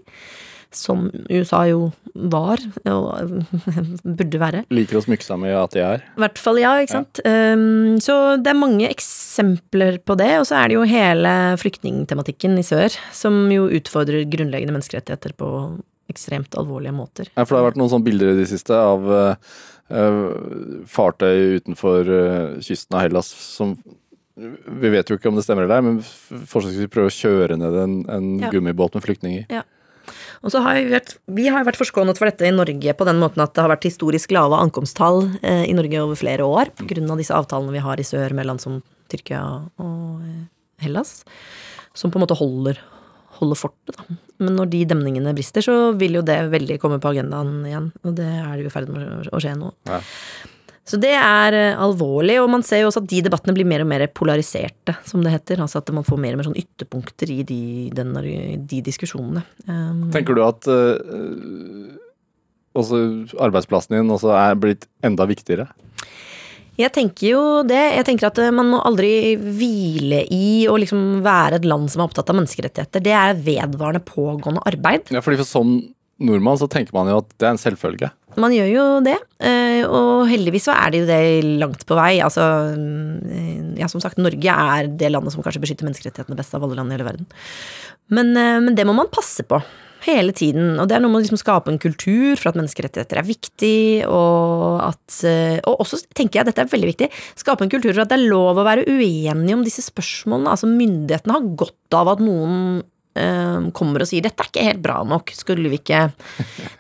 [0.76, 3.42] Som USA jo var, og
[4.18, 4.60] burde være.
[4.72, 6.04] Liker å smykke seg med at de er.
[6.16, 6.74] I hvert fall, ja.
[6.84, 7.20] ikke sant.
[7.24, 10.30] Um, så det er mange eksempler på det.
[10.42, 15.50] Og så er det jo hele flyktningtematikken i sør, som jo utfordrer grunnleggende menneskerettigheter på
[16.12, 17.28] ekstremt alvorlige måter.
[17.34, 20.20] Ja, for det har vært noen sånne bilder i det siste av eh,
[20.90, 23.76] fartøy utenfor uh, kysten av Hellas som
[24.36, 27.56] Vi vet jo ikke om det stemmer eller ei, men f- forsøksvis prøver å kjøre
[27.56, 28.50] ned en, en Ja.
[28.52, 29.46] gummibåt med flyktninger.
[30.42, 33.18] Og så har vi vært, vi har vært forskånet for dette i Norge på den
[33.22, 37.16] måten at det har vært historisk lave ankomsttall eh, i Norge over flere år pga.
[37.16, 39.42] disse avtalene vi har i sør med land som Tyrkia
[39.78, 40.44] og eh,
[40.84, 41.24] Hellas,
[41.96, 42.78] som på en måte holder,
[43.38, 43.96] holder fortet.
[43.96, 44.16] Da.
[44.44, 47.86] Men når de demningene brister, så vil jo det veldig komme på agendaen igjen.
[48.04, 49.72] Og det er det jo i ferd med å- skje nå.
[49.88, 50.00] Ja.
[50.86, 53.82] Så det er eh, alvorlig, og man ser jo også at de debattene blir mer
[53.82, 55.62] og mer polariserte, som det heter.
[55.64, 57.62] Altså at man får mer og mer sånn ytterpunkter i de,
[57.94, 58.14] den,
[58.70, 59.42] de diskusjonene.
[59.66, 61.90] Um, Tenker du at uh,
[62.78, 63.00] også
[63.42, 65.66] arbeidsplassen din også er blitt enda viktigere?
[66.76, 67.82] Jeg tenker jo det.
[67.96, 72.10] Jeg tenker at man må aldri hvile i å liksom være et land som er
[72.10, 73.02] opptatt av menneskerettigheter.
[73.02, 75.08] Det er vedvarende pågående arbeid.
[75.10, 75.78] Ja, fordi for Som
[76.20, 78.12] nordmann så tenker man jo at det er en selvfølge.
[78.36, 81.20] Man gjør jo det, eh, og heldigvis så er det jo det
[81.62, 82.18] langt på vei.
[82.24, 82.44] Altså,
[82.76, 86.76] mm, ja, som sagt, Norge er det landet som kanskje beskytter menneskerettighetene best av alle
[86.76, 87.26] land i hele verden.
[88.12, 89.62] Men, eh, men det må man passe på.
[90.06, 90.76] Hele tiden.
[90.78, 94.04] Og det er noe med å liksom skape en kultur for at menneskerettigheter er viktig,
[94.06, 97.08] og at eh, Og også tenker jeg, dette er veldig viktig,
[97.40, 100.52] skape en kultur for at det er lov å være uenig om disse spørsmålene.
[100.52, 102.84] Altså myndighetene har godt av at noen
[103.72, 106.10] kommer og sier 'dette er ikke helt bra nok', skulle vi ikke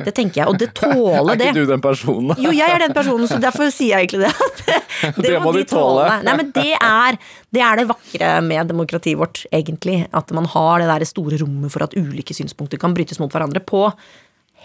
[0.04, 1.46] Det tenker jeg, og det tåler det.
[1.46, 2.36] Er ikke du den personen?
[2.38, 4.34] Jo, jeg er den personen, så derfor sier jeg egentlig det.
[5.22, 6.06] Det, må de tåle.
[6.24, 7.18] Nei, men det er,
[7.54, 10.06] det er det vakre med demokratiet vårt, egentlig.
[10.16, 13.62] At man har det der store rommet for at ulike synspunkter kan brytes mot hverandre
[13.64, 13.86] på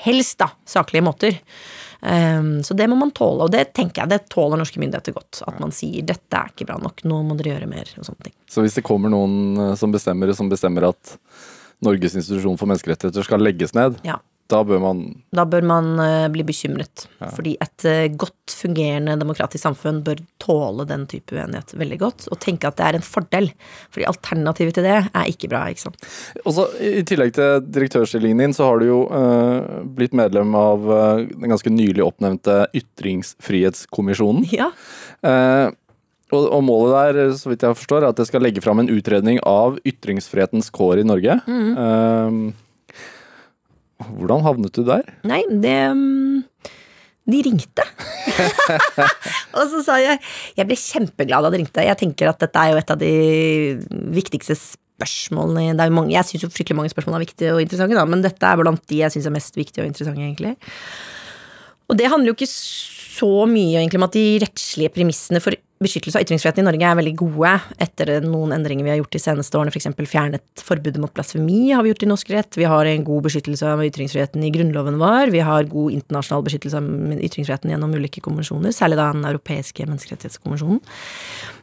[0.01, 1.38] helst da, saklige måter.
[2.01, 5.43] Um, så det må man tåle, og det tenker jeg, det tåler norske myndigheter godt.
[5.45, 8.29] At man sier 'dette er ikke bra nok, nå må dere gjøre mer', og sånne
[8.29, 8.36] ting.
[8.49, 11.17] Så hvis det kommer noen eh, som bestemmer, som bestemmer at
[11.82, 14.20] Norges institusjon for menneskerettigheter skal legges ned, Ja.
[14.52, 15.00] da bør man
[15.34, 17.08] Da bør man uh, bli bekymret.
[17.34, 22.28] Fordi et uh, godt fungerende demokratisk samfunn bør tåle den type uenighet veldig godt.
[22.30, 23.48] Og tenke at det er en fordel.
[23.89, 25.63] Fordi alternativet til det er ikke bra.
[25.72, 25.98] ikke sant?
[26.46, 30.86] Og så I tillegg til direktørstillingen din, så har du jo uh, blitt medlem av
[31.32, 34.46] den ganske nylig oppnevnte Ytringsfrihetskommisjonen.
[34.52, 34.70] Ja.
[35.22, 35.67] Eh,
[36.32, 38.91] og, og målet der, så vidt jeg forstår, er at det skal legge fram en
[38.91, 41.38] utredning av ytringsfrihetens kår i Norge.
[41.48, 42.30] Eh,
[44.02, 45.06] hvordan havnet du der?
[45.28, 46.41] Nei, det um,
[47.30, 47.86] De ringte.
[49.58, 50.17] og så sa jeg
[50.58, 51.86] Jeg ble kjempeglad da de ringte.
[51.86, 53.15] Jeg tenker at dette er jo et av de
[54.17, 55.76] viktigste spørsmålene.
[55.76, 58.06] Det er jo mange, jeg syns jo fryktelig mange spørsmål er viktige og interessante, da,
[58.10, 60.56] men dette er blant de jeg syns er mest viktige og interessante, egentlig.
[61.91, 66.20] Og det handler jo ikke så mye egentlig om at de rettslige premissene for beskyttelse
[66.20, 69.58] av ytringsfriheten i Norge er veldig gode etter noen endringer vi har gjort de seneste
[69.60, 69.89] årene, f.eks.
[70.10, 72.60] fjernet forbudet mot blasfemi har vi gjort i norsk rett.
[72.60, 75.34] Vi har en god beskyttelse av ytringsfriheten i grunnloven vår.
[75.34, 80.84] Vi har god internasjonal beskyttelse av ytringsfriheten gjennom ulike konvensjoner, særlig da den europeiske menneskerettighetskonvensjonen.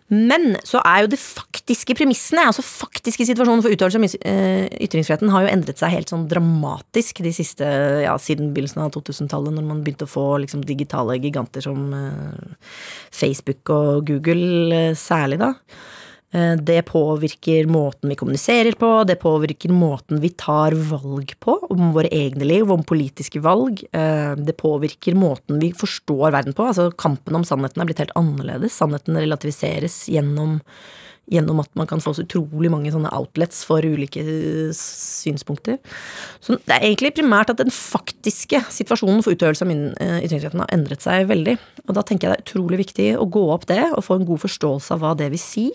[0.08, 5.28] Men så er jo det faktiske premissene, altså faktiske situasjonen for utøvelse av eh, ytringsfriheten,
[5.34, 7.68] har jo endret seg helt sånn dramatisk de siste,
[8.04, 12.72] ja, siden begynnelsen av 2000-tallet, når man begynte å få liksom digitale giganter som eh,
[13.12, 15.52] Facebook og Google, eh, særlig da.
[16.30, 21.92] Eh, det påvirker måten vi kommuniserer på, det påvirker måten vi tar valg på, om
[21.96, 23.80] våre egne liv, om politiske valg.
[23.92, 26.68] Eh, det påvirker måten vi forstår verden på.
[26.68, 28.76] Altså kampen om sannheten er blitt helt annerledes.
[28.76, 30.58] Sannheten relativiseres gjennom,
[31.32, 34.20] gjennom at man kan få så utrolig mange sånne outlets for ulike
[34.76, 35.80] synspunkter.
[36.44, 40.76] Så det er egentlig primært at den faktiske situasjonen for utøvelse av eh, ytringsretten har
[40.76, 41.56] endret seg veldig.
[41.88, 44.28] Og da tenker jeg det er utrolig viktig å gå opp det og få en
[44.28, 45.70] god forståelse av hva det vil si.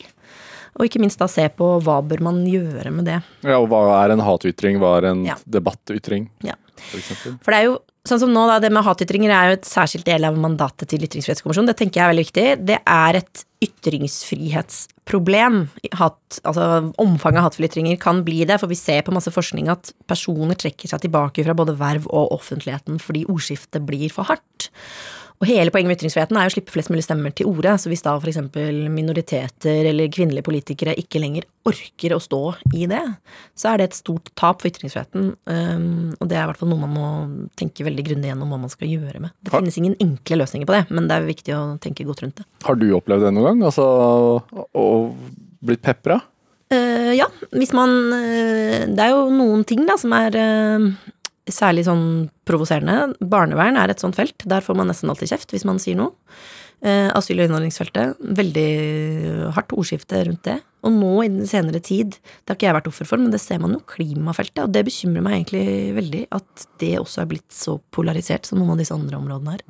[0.79, 3.19] Og ikke minst da se på hva bør man gjøre med det.
[3.45, 5.35] Ja, Og hva er en hatytring, hva er en Ja.
[5.49, 6.53] debattytring, Ja.
[6.75, 7.37] for eksempel?
[7.43, 10.03] For det er jo sånn som nå, da, det med hatytringer er jo et særskilt
[10.03, 11.67] del av mandatet til Ytringsfrihetskommisjonen.
[11.67, 12.65] Det tenker jeg er veldig viktig.
[12.65, 15.67] Det er et ytringsfrihetsproblem.
[15.99, 16.65] Hat, altså
[16.99, 20.55] Omfanget av hatefulle ytringer kan bli det, for vi ser på masse forskning at personer
[20.59, 24.69] trekker seg tilbake fra både verv og offentligheten fordi ordskiftet blir for hardt.
[25.43, 27.73] Og hele poenget med ytringsfriheten er jo å slippe flest mulig stemmer til orde.
[27.81, 28.37] Så hvis da f.eks.
[28.93, 32.39] minoriteter eller kvinnelige politikere ikke lenger orker å stå
[32.79, 33.01] i det,
[33.59, 35.33] så er det et stort tap for ytringsfriheten.
[35.43, 37.09] Um, og det er i hvert fall noe man må
[37.59, 39.35] tenke veldig grundig gjennom hva man skal gjøre med.
[39.43, 42.39] Det finnes ingen enkle løsninger på det, men det er viktig å tenke godt rundt
[42.39, 42.47] det.
[42.63, 43.65] Har du opplevd det noen gang?
[43.67, 43.89] Altså,
[44.79, 44.87] å
[45.63, 46.21] blitt pepra?
[46.71, 50.87] Eh, ja, hvis man eh, Det er jo noen ting da som er eh,
[51.51, 53.15] særlig sånn provoserende.
[53.19, 54.45] Barnevern er et sånt felt.
[54.47, 56.13] Der får man nesten alltid kjeft hvis man sier noe.
[56.83, 58.17] Eh, asyl- og innvandringsfeltet.
[58.19, 60.57] Veldig hardt ordskifte rundt det.
[60.83, 63.39] Og nå i den senere tid, det har ikke jeg vært offer for, men det
[63.39, 64.65] ser man jo klimafeltet.
[64.65, 68.75] Og det bekymrer meg egentlig veldig at det også er blitt så polarisert som noen
[68.75, 69.63] av disse andre områdene her.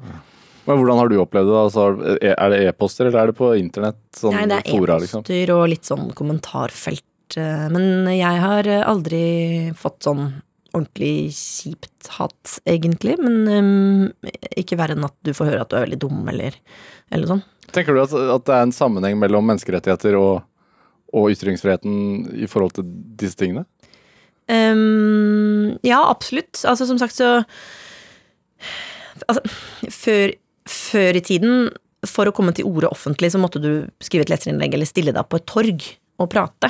[0.66, 1.60] Men hvordan har du opplevd det?
[1.60, 1.86] Altså,
[2.24, 4.00] er det e-poster, eller er det på internett?
[4.16, 4.72] Sånn Nei, det er
[5.04, 5.22] liksom?
[5.22, 7.38] e-poster og litt sånn kommentarfelt.
[7.38, 10.42] eh, Men jeg har aldri fått sånn
[10.74, 13.18] ordentlig kjipt hat, egentlig.
[13.22, 16.58] Men um, ikke verre enn at du får høre at du er veldig dum, eller,
[17.14, 17.44] eller sånn.
[17.74, 20.44] Tenker du at, at det er en sammenheng mellom menneskerettigheter og,
[21.14, 23.66] og ytringsfriheten i forhold til disse tingene?
[24.52, 26.58] Um, ja, absolutt.
[26.68, 27.40] Altså, som sagt, så
[29.30, 29.44] Altså,
[29.94, 30.32] før,
[30.68, 31.68] før i tiden,
[32.08, 35.28] for å komme til orde offentlig, så måtte du skrive et leserinnlegg eller stille deg
[35.30, 35.86] på et torg
[36.20, 36.70] og prate.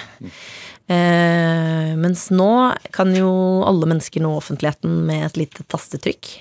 [0.92, 2.50] Eh, mens nå
[2.96, 3.30] kan jo
[3.68, 6.32] alle mennesker nå offentligheten med et lite tastetrykk.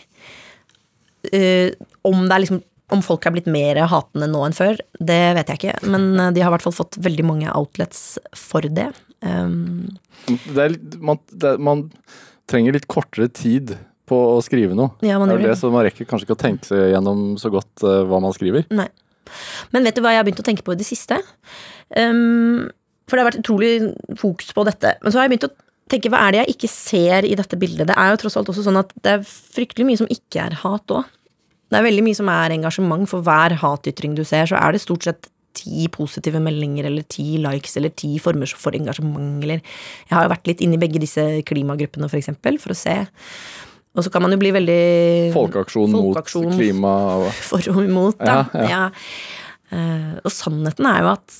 [1.32, 1.70] Eh,
[2.08, 5.48] om det er liksom om folk er blitt mer hatende nå enn før, det vet
[5.48, 5.76] jeg ikke.
[5.88, 8.90] Men eh, de har i hvert fall fått veldig mange outlets for det.
[9.24, 9.94] Um,
[10.26, 11.86] Det er, litt- man, det, man
[12.50, 13.76] trenger litt kortere tid
[14.10, 14.92] på å skrive noe.
[15.00, 15.60] Ja, man det er det, det.
[15.62, 18.66] så man rekker kanskje ikke å tenke seg gjennom så godt eh, hva man skriver.
[18.74, 18.90] Nei.
[19.72, 21.16] Men vet du hva jeg har begynt å tenke på i det siste?
[21.96, 22.66] Um,
[23.12, 23.72] for det har vært utrolig
[24.16, 24.94] fokus på dette.
[25.02, 25.52] Men så har jeg begynt å
[25.92, 27.90] tenke hva er det jeg ikke ser i dette bildet?
[27.90, 30.56] Det er jo tross alt også sånn at det er fryktelig mye som ikke er
[30.62, 31.10] hat òg.
[31.72, 33.08] Det er veldig mye som er engasjement.
[33.08, 37.36] For hver hatytring du ser, så er det stort sett ti positive meldinger eller ti
[37.40, 41.00] likes eller ti former for engasjement eller Jeg har jo vært litt inne i begge
[41.02, 42.96] disse klimagruppene, for eksempel, for å se.
[43.92, 44.82] Og så kan man jo bli veldig
[45.34, 46.48] Folkeaksjon, Folkeaksjon.
[46.48, 48.38] mot klima og for og imot, da.
[48.56, 48.68] Ja, ja.
[48.72, 48.84] Ja.
[49.72, 51.36] Eh, og sannheten er jo at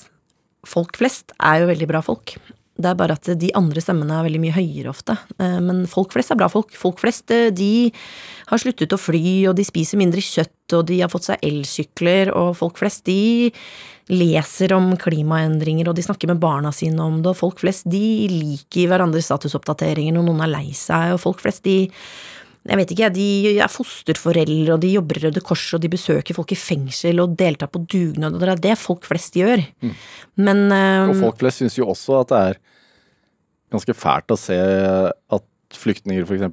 [0.67, 2.35] folk flest er jo veldig bra folk.
[2.73, 5.13] Det er bare at de andre stemmene er veldig mye høyere ofte.
[5.37, 6.73] Eh, men folk flest er bra folk.
[6.77, 7.91] Folk flest eh, de
[8.49, 12.33] har sluttet å fly, og de spiser mindre kjøtt, og de har fått seg elsykler,
[12.33, 13.51] og folk flest de
[14.11, 18.27] leser om klimaendringer, og de snakker med barna sine om det, og folk flest de
[18.31, 21.77] liker hverandres statusoppdateringer når noen er lei seg, og folk flest de
[22.63, 26.37] jeg vet ikke, de er fosterforeldre, og de jobber i Røde Kors, og de besøker
[26.37, 29.65] folk i fengsel og deltar på dugnad, og det er det folk flest gjør.
[30.39, 32.61] Men um, Og folk flest syns jo også at det er
[33.73, 36.45] ganske fælt å se at flyktninger f.eks.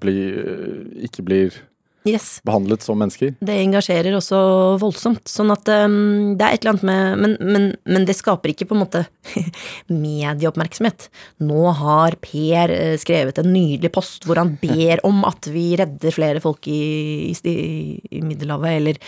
[1.07, 1.61] ikke blir
[2.09, 3.35] yes, behandlet som mennesker.
[3.41, 4.41] det engasjerer også
[4.81, 5.29] voldsomt.
[5.31, 8.69] Sånn at um, det er et eller annet med men, men, men det skaper ikke
[8.71, 9.05] på en måte
[9.93, 11.09] medieoppmerksomhet.
[11.45, 16.15] Nå har Per eh, skrevet en nydelig post hvor han ber om at vi redder
[16.15, 17.57] flere folk i, i,
[18.11, 19.01] i Middelhavet, eller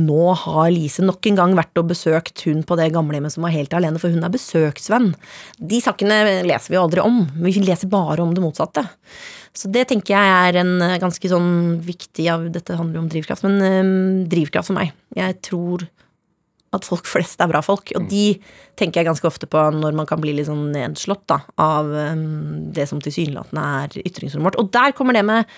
[0.00, 3.54] nå har Lise nok en gang vært og besøkt hun på det gamlehjemmet som var
[3.54, 5.12] helt alene, for hun er besøksvenn.
[5.58, 7.24] De sakene leser vi jo aldri om.
[7.44, 8.86] Vi leser bare om det motsatte.
[9.54, 11.50] Så det tenker jeg er en eh, ganske sånn
[11.86, 14.94] viktig av Dette handler jo om drivkraft, men um, drivkraft for meg.
[15.14, 15.86] Jeg tror
[16.74, 17.92] at folk flest er bra folk.
[17.94, 18.32] Og de
[18.78, 22.72] tenker jeg ganske ofte på når man kan bli litt sånn nedslått da, av um,
[22.74, 24.58] det som tilsynelatende er ytringsrommet vårt.
[24.58, 25.54] Og der kommer det med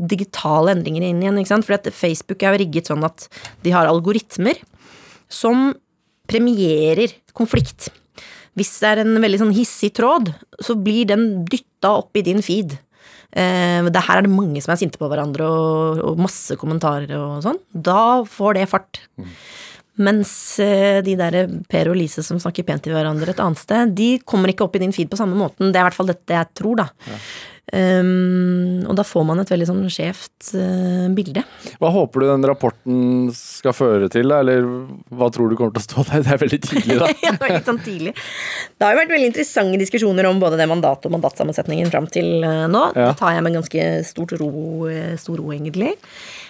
[0.00, 1.40] digitale endringer inn igjen.
[1.40, 1.68] ikke sant?
[1.68, 3.26] Fordi Facebook er jo rigget sånn at
[3.64, 4.60] de har algoritmer
[5.32, 5.70] som
[6.30, 7.88] premierer konflikt.
[8.58, 12.42] Hvis det er en veldig sånn hissig tråd, så blir den dytta opp i din
[12.44, 12.76] feed.
[13.30, 17.12] Eh, det her er det mange som er sinte på hverandre, og, og masse kommentarer
[17.18, 17.60] og sånn.
[17.70, 19.02] Da får det fart.
[19.20, 19.30] Mm.
[20.00, 20.32] Mens
[20.62, 24.10] eh, de der Per og Lise som snakker pent til hverandre et annet sted, de
[24.24, 25.70] kommer ikke opp i din feed på samme måten.
[25.70, 26.90] Det er i hvert fall dette jeg tror, da.
[27.10, 27.18] Ja.
[27.70, 31.44] Um, og da får man et veldig sånn skjevt uh, bilde.
[31.78, 34.66] Hva håper du den rapporten skal føre til, eller
[35.14, 36.24] hva tror du kommer til å stå der?
[36.26, 37.12] Det er veldig tidlig, da.
[37.28, 38.16] ja, veldig sånn tidlig.
[38.74, 42.42] Det har jo vært veldig interessante diskusjoner om både det mandatet og mandatsammensetningen fram til
[42.42, 42.84] uh, nå.
[42.96, 43.12] Ja.
[43.12, 43.88] Det tar jeg med ganske
[44.40, 44.52] ro,
[45.22, 45.94] stor ro, egentlig.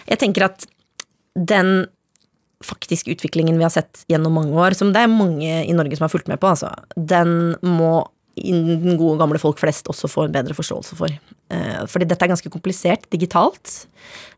[0.09, 0.71] Jeg tenker at
[1.37, 1.83] den
[2.65, 6.07] faktiske utviklingen vi har sett gjennom mange år, som det er mange i Norge som
[6.07, 8.05] har fulgt med på, altså, den må
[8.37, 11.13] den gode, gamle folk flest også får en bedre forståelse for.
[11.51, 13.73] Eh, fordi dette er ganske komplisert digitalt.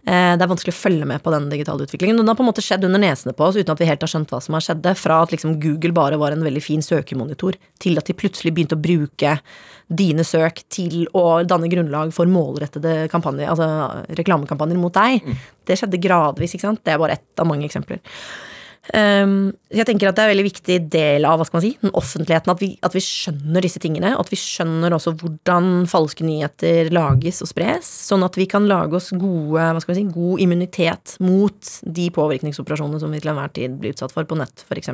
[0.07, 2.17] Eh, det er vanskelig å følge med på den digitale utviklingen.
[2.17, 4.03] Og den har på en måte skjedd under nesene på oss uten at vi helt
[4.03, 4.89] har skjønt hva som har skjedd.
[4.99, 8.79] Fra at liksom Google bare var en veldig fin søkemonitor, til at de plutselig begynte
[8.79, 9.37] å bruke
[9.93, 15.21] dine søk til å danne grunnlag for målrettede kampanjer, altså reklamekampanjer mot deg.
[15.21, 15.43] Mm.
[15.69, 16.83] Det skjedde gradvis, ikke sant.
[16.87, 18.01] Det er bare ett av mange eksempler.
[18.91, 21.77] Um, jeg tenker at det er en veldig viktig del av hva skal man si,
[21.85, 24.11] den offentligheten at vi, at vi skjønner disse tingene.
[24.19, 27.87] At vi skjønner også hvordan falske nyheter lages og spres.
[28.09, 33.23] Sånn at vi kan lage oss gode, si, god immunitet mot de påvirkningsoperasjonene som vi
[33.23, 34.91] til enhver tid blir utsatt for på nett, f.eks.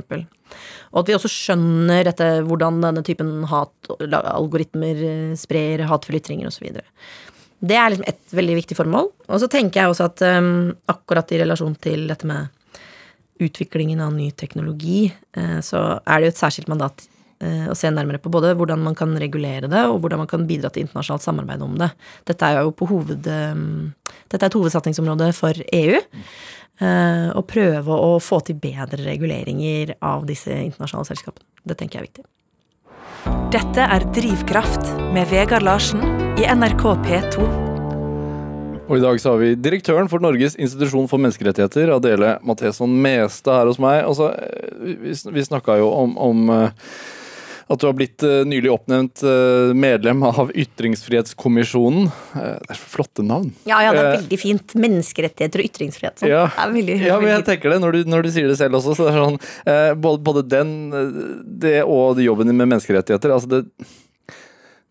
[0.93, 3.73] Og at vi også skjønner dette, hvordan denne typen hat,
[4.05, 6.77] algoritmer eh, sprer hatefulle ytringer osv.
[7.59, 9.11] Det er liksom et veldig viktig formål.
[9.33, 12.53] Og så tenker jeg også at um, akkurat i relasjon til dette med
[13.39, 17.05] utviklingen av ny teknologi, eh, så er det jo et særskilt mandat
[17.41, 20.47] eh, å se nærmere på både hvordan man kan regulere det, og hvordan man kan
[20.49, 21.91] bidra til internasjonalt samarbeid om det.
[22.29, 26.01] Dette er jo hoved, eh, dette er et hovedsatsingsområde for EU.
[26.79, 31.43] Å prøve å få til bedre reguleringer av disse internasjonale selskapene.
[31.67, 32.27] Det tenker jeg er viktig.
[33.51, 36.05] Dette er Drivkraft med Vegard Larsen
[36.39, 37.68] i NRK P2.
[38.89, 43.61] Og i dag så har vi direktøren for Norges institusjon for menneskerettigheter, Adele Matheson Mestad,
[43.61, 44.01] her hos meg.
[44.09, 44.33] Altså,
[44.81, 46.95] vi vi snakka jo om, om, eh,
[47.69, 52.09] at du har blitt eh, nylig oppnevnt eh, medlem av Ytringsfrihetskommisjonen.
[52.33, 53.53] Det er flotte navn.
[53.69, 54.77] Ja, ja, det er veldig fint.
[54.81, 56.23] Menneskerettigheter og ytringsfrihet.
[56.23, 56.33] Sånn.
[56.33, 58.97] Ja, veldig, ja, men jeg tenker det når du, når du, sier det selv også.
[58.97, 59.41] så det er sånn,
[60.01, 60.77] både, både den,
[61.61, 63.37] det og jobben din med menneskerettigheter.
[63.37, 63.67] altså det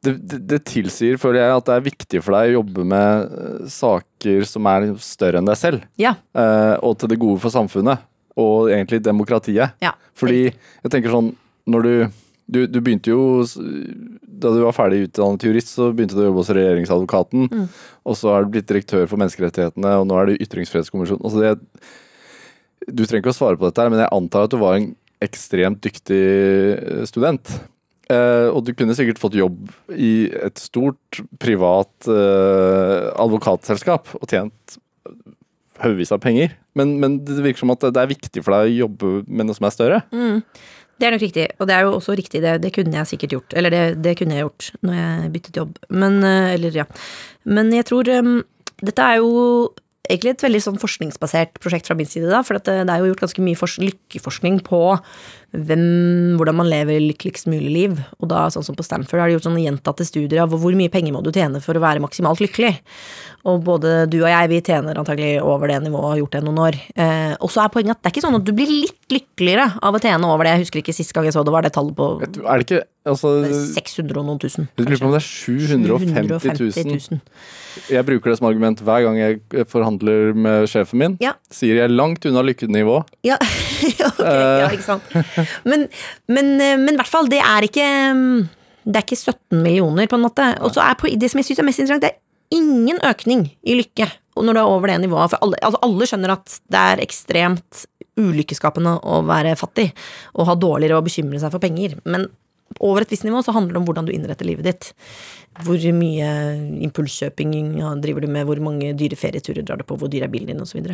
[0.07, 3.33] det, det, det, tilsier, føler jeg, at det er viktig for deg å jobbe med
[3.33, 5.83] uh, saker som er større enn deg selv.
[6.01, 6.15] Ja.
[6.37, 8.05] Uh, og til det gode for samfunnet.
[8.37, 9.75] Og egentlig demokratiet.
[9.83, 9.95] Ja.
[10.17, 11.31] Fordi jeg tenker sånn
[11.65, 11.93] Når du,
[12.45, 13.41] du, du begynte jo
[14.37, 17.47] Da du var ferdig utdannet jurist, så begynte du å jobbe hos regjeringsadvokaten.
[17.49, 17.65] Mm.
[18.05, 21.23] Og så er du blitt direktør for menneskerettighetene, og nå er du ytringsfrihetskommisjon.
[21.25, 21.55] Altså det,
[22.87, 24.91] du trenger ikke å svare på dette, men jeg antar at du var en
[25.23, 26.21] ekstremt dyktig
[26.77, 27.49] eh, student.
[28.07, 34.77] Uh, og du kunne sikkert fått jobb i et stort privat uh, advokatselskap og tjent
[35.83, 36.55] haugevis av penger.
[36.77, 39.57] Men, men, det virker som at det er viktig for deg å jobbe med noe
[39.57, 40.01] som er større.
[40.15, 40.43] Mm.
[40.97, 43.35] Det er nok riktig, og det er jo også riktig, det, det kunne jeg sikkert
[43.35, 43.57] gjort.
[43.59, 45.75] Eller det, det, kunne jeg gjort når jeg byttet jobb.
[46.03, 46.87] Men, uh, eller ja.
[47.45, 48.39] Men jeg tror um,
[48.77, 49.35] Dette er jo
[50.07, 52.29] egentlig et veldig sånn forskningsbasert prosjekt fra min side.
[52.31, 54.81] da, For det, er jo gjort ganske mye lykkeforskning på
[55.55, 57.95] hvem, hvordan man lever lykkeligst mulig liv.
[58.19, 60.91] Og da, sånn som på Stanford, har de gjort sånne gjentatte studier av hvor mye
[60.91, 62.73] penger må du tjene for å være maksimalt lykkelig.
[63.47, 66.43] Og både du og jeg, vi tjener antagelig over det nivået og har gjort det
[66.43, 66.79] noen år.
[66.99, 69.69] Eh, og så er poenget at det er ikke sånn at du blir litt lykkeligere
[69.87, 70.57] av å tjene over det.
[70.57, 72.81] Jeg husker ikke sist gang jeg så det, var det tallet på Er det ikke
[73.07, 73.31] altså,
[73.77, 74.67] 600 og noen tusen.
[74.75, 77.23] Jeg lurer på om det er 750 000.
[77.93, 81.17] Jeg bruker det som argument hver gang jeg forhandler med sjefen min.
[81.23, 81.35] Ja.
[81.53, 83.03] Sier jeg langt unna lykkenivå.
[83.27, 83.35] Ja,
[84.07, 85.07] okay, ja ikke sant.
[85.67, 85.87] Men,
[86.31, 87.89] men, men i hvert fall, det er ikke
[88.87, 90.45] det er ikke 17 millioner, på en måte.
[90.63, 93.75] Og så er Det som jeg syns er mest interessant, det er ingen økning i
[93.75, 95.31] lykke når du er over det nivået.
[95.33, 97.85] For alle, altså alle skjønner at det er ekstremt
[98.17, 99.91] ulykkeskapende å være fattig
[100.33, 101.97] og ha dårligere og bekymre seg for penger.
[102.05, 102.27] Men
[102.83, 104.91] over et visst nivå så handler det om hvordan du innretter livet ditt.
[105.65, 106.29] Hvor mye
[106.85, 107.55] impulskjøping
[108.03, 110.61] driver du med, hvor mange dyre ferieturer drar du på, hvor dyr er bilen din,
[110.61, 110.85] osv.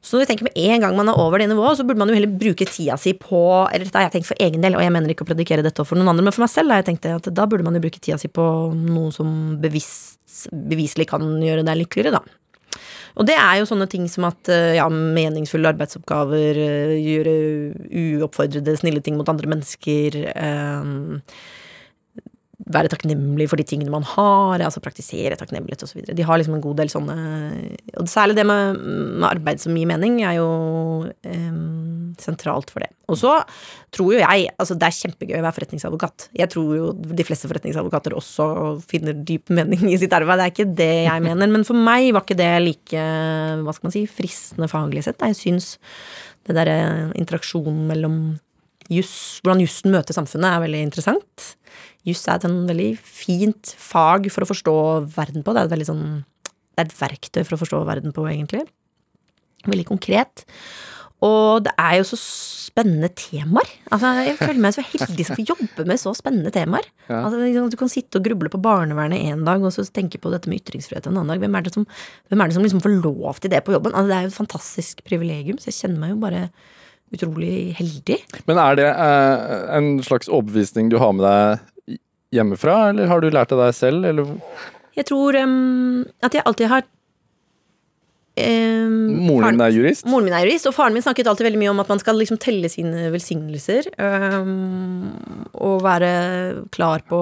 [0.00, 2.08] Så, når vi tenker med en gang man er over det nivået, så burde man
[2.08, 4.84] jo heller bruke tida si på Eller dette har jeg tenkt for egen del, og
[4.84, 6.88] jeg mener ikke å predikere dette for noen andre, men for meg selv har jeg
[6.92, 11.26] tenkt at da burde man jo bruke tida si på noe som bevisst, beviselig kan
[11.44, 12.40] gjøre deg lykkeligere, da.
[13.18, 17.34] Og det er jo sånne ting som at eh, ja, meningsfulle arbeidsoppgaver, eh, gjøre
[18.22, 20.92] uoppfordrede, snille ting mot andre mennesker, eh,
[22.70, 26.02] være takknemlig for de tingene man har, altså praktisere takknemlighet osv.
[26.06, 27.16] De har liksom en god del sånne
[28.00, 30.48] Og særlig det med, med arbeid som gir mening, er jo
[31.10, 32.90] um, sentralt for det.
[33.10, 33.36] Og så
[33.94, 36.28] tror jo jeg Altså, det er kjempegøy å være forretningsadvokat.
[36.36, 38.46] Jeg tror jo de fleste forretningsadvokater også
[38.90, 40.40] finner dyp mening i sitt arbeid.
[40.40, 41.50] Det er ikke det jeg mener.
[41.50, 43.06] Men for meg var ikke det like,
[43.64, 45.22] hva skal man si, fristende faglig sett.
[45.24, 45.74] Jeg syns
[46.48, 48.20] det derre interaksjonen mellom
[48.90, 51.44] Just, hvordan jussen møter samfunnet, er veldig interessant.
[52.08, 54.76] Juss er et sånn veldig fint fag for å forstå
[55.16, 55.54] verden på.
[55.56, 58.64] Det er, sånn, det er et verktøy for å forstå verden på, egentlig.
[59.68, 60.46] Veldig konkret.
[61.20, 63.68] Og det er jo så spennende temaer.
[63.92, 66.86] Altså, jeg føler meg så heldig som får jobbe med så spennende temaer.
[67.10, 67.18] Ja.
[67.26, 70.32] Altså, liksom, du kan sitte og gruble på barnevernet en dag, og så tenke på
[70.32, 71.42] dette med ytringsfrihet en annen dag.
[71.44, 73.92] Hvem er det som, er det som liksom får lov til det på jobben?
[73.92, 76.46] Altså, det er jo et fantastisk privilegium, så jeg kjenner meg jo bare
[77.10, 78.20] utrolig heldig.
[78.48, 81.66] Men er det eh, en slags overbevisning du har med deg
[82.34, 84.32] hjemmefra, eller har du lært det deg selv, eller?
[84.98, 86.84] Jeg tror um, at jeg alltid har
[88.40, 88.94] um,
[89.26, 90.06] Moren din er jurist?
[90.08, 92.18] Moren min er jurist, og faren min snakket alltid veldig mye om at man skal
[92.20, 93.90] liksom telle sine velsignelser.
[93.98, 95.10] Um,
[95.58, 96.12] og være
[96.74, 97.20] klar på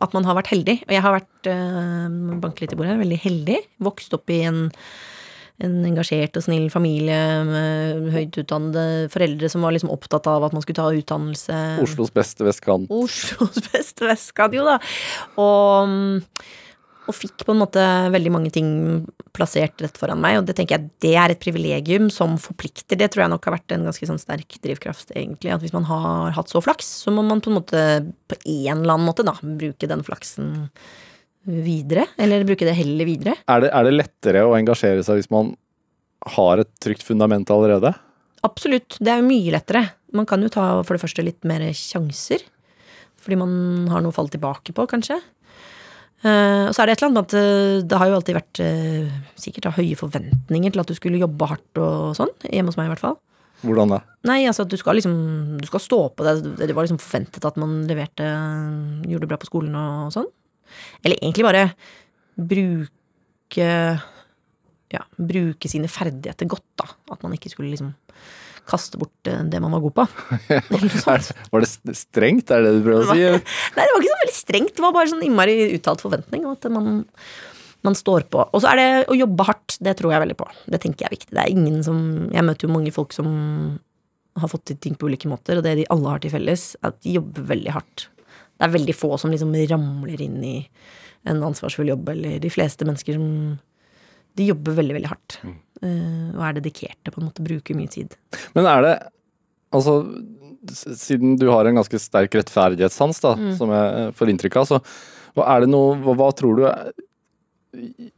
[0.00, 0.80] at man har vært heldig.
[0.86, 3.62] Og jeg har vært, uh, bank litt i bordet veldig heldig.
[3.84, 4.66] Vokst opp i en
[5.64, 10.56] en engasjert og snill familie med høyt utdannede foreldre som var liksom opptatt av at
[10.56, 11.58] man skulle ta utdannelse.
[11.84, 12.90] Oslos beste vestkant.
[12.92, 14.78] Oslos beste vestkant, jo da.
[15.40, 16.30] Og,
[17.04, 17.84] og, fikk på en måte
[18.14, 18.70] veldig mange ting
[19.36, 22.98] plassert rett foran meg, og det tenker jeg det er et privilegium som forplikter.
[22.98, 25.52] Det tror jeg nok har vært en ganske sånn sterk drivkraft, egentlig.
[25.52, 27.84] At hvis man har hatt så flaks, så må man på en måte
[28.32, 30.68] på en eller annen måte da bruke den flaksen
[31.46, 32.06] videre?
[32.20, 33.36] Eller bruke det heller videre?
[33.48, 35.54] Er det, er det lettere å engasjere seg hvis man
[36.36, 37.94] har et trygt fundament allerede?
[38.46, 38.96] Absolutt.
[39.00, 39.84] Det er jo mye lettere.
[40.16, 42.44] Man kan jo ta for det første litt mer sjanser.
[43.20, 43.52] Fordi man
[43.92, 45.18] har noe å falle tilbake på, kanskje.
[46.20, 48.36] Uh, og så er det et eller annet med at uh, det har jo alltid
[48.36, 52.32] vært uh, sikkert høye forventninger til at du skulle jobbe hardt og sånn.
[52.44, 53.16] Hjemme hos meg, i hvert fall.
[53.64, 54.00] Hvordan da?
[54.28, 55.14] Nei, altså at du skal liksom
[55.60, 56.34] Du skal stå på det.
[56.62, 58.24] Det var liksom forventet at man leverte
[59.04, 60.30] Gjorde det bra på skolen og sånn.
[61.04, 61.66] Eller egentlig bare
[62.40, 63.68] bruke
[64.90, 66.88] ja, bruke sine ferdigheter godt, da.
[67.14, 67.92] At man ikke skulle liksom
[68.70, 70.06] kaste bort eh, det man var god på.
[71.52, 73.22] var det strengt, er det du prøver å si?
[73.76, 74.74] Nei, det var ikke så veldig strengt.
[74.76, 77.00] Det var bare sånn innmari uttalt forventning om at man,
[77.86, 78.44] man står på.
[78.50, 79.78] Og så er det å jobbe hardt.
[79.82, 80.48] Det tror jeg veldig på.
[80.66, 81.34] Det tenker jeg er viktig.
[81.34, 82.00] Det er ingen som
[82.34, 83.30] Jeg møter jo mange folk som
[84.40, 86.92] har fått til ting på ulike måter, og det de alle har til felles, er
[86.92, 88.06] at de jobber veldig hardt.
[88.60, 90.56] Det er veldig få som liksom ramler inn i
[91.28, 93.58] en ansvarsfull jobb, eller de fleste mennesker som
[94.38, 95.40] De jobber veldig, veldig hardt.
[95.42, 95.56] Mm.
[95.80, 97.42] Uh, og er dedikerte, på en måte.
[97.42, 98.14] Bruker mye tid.
[98.54, 98.98] Men er det
[99.70, 100.00] Altså,
[100.98, 103.52] siden du har en ganske sterk rettferdighetssans, da, mm.
[103.54, 104.80] som jeg får inntrykk av, så
[105.38, 106.64] hva er det noe hva, hva tror du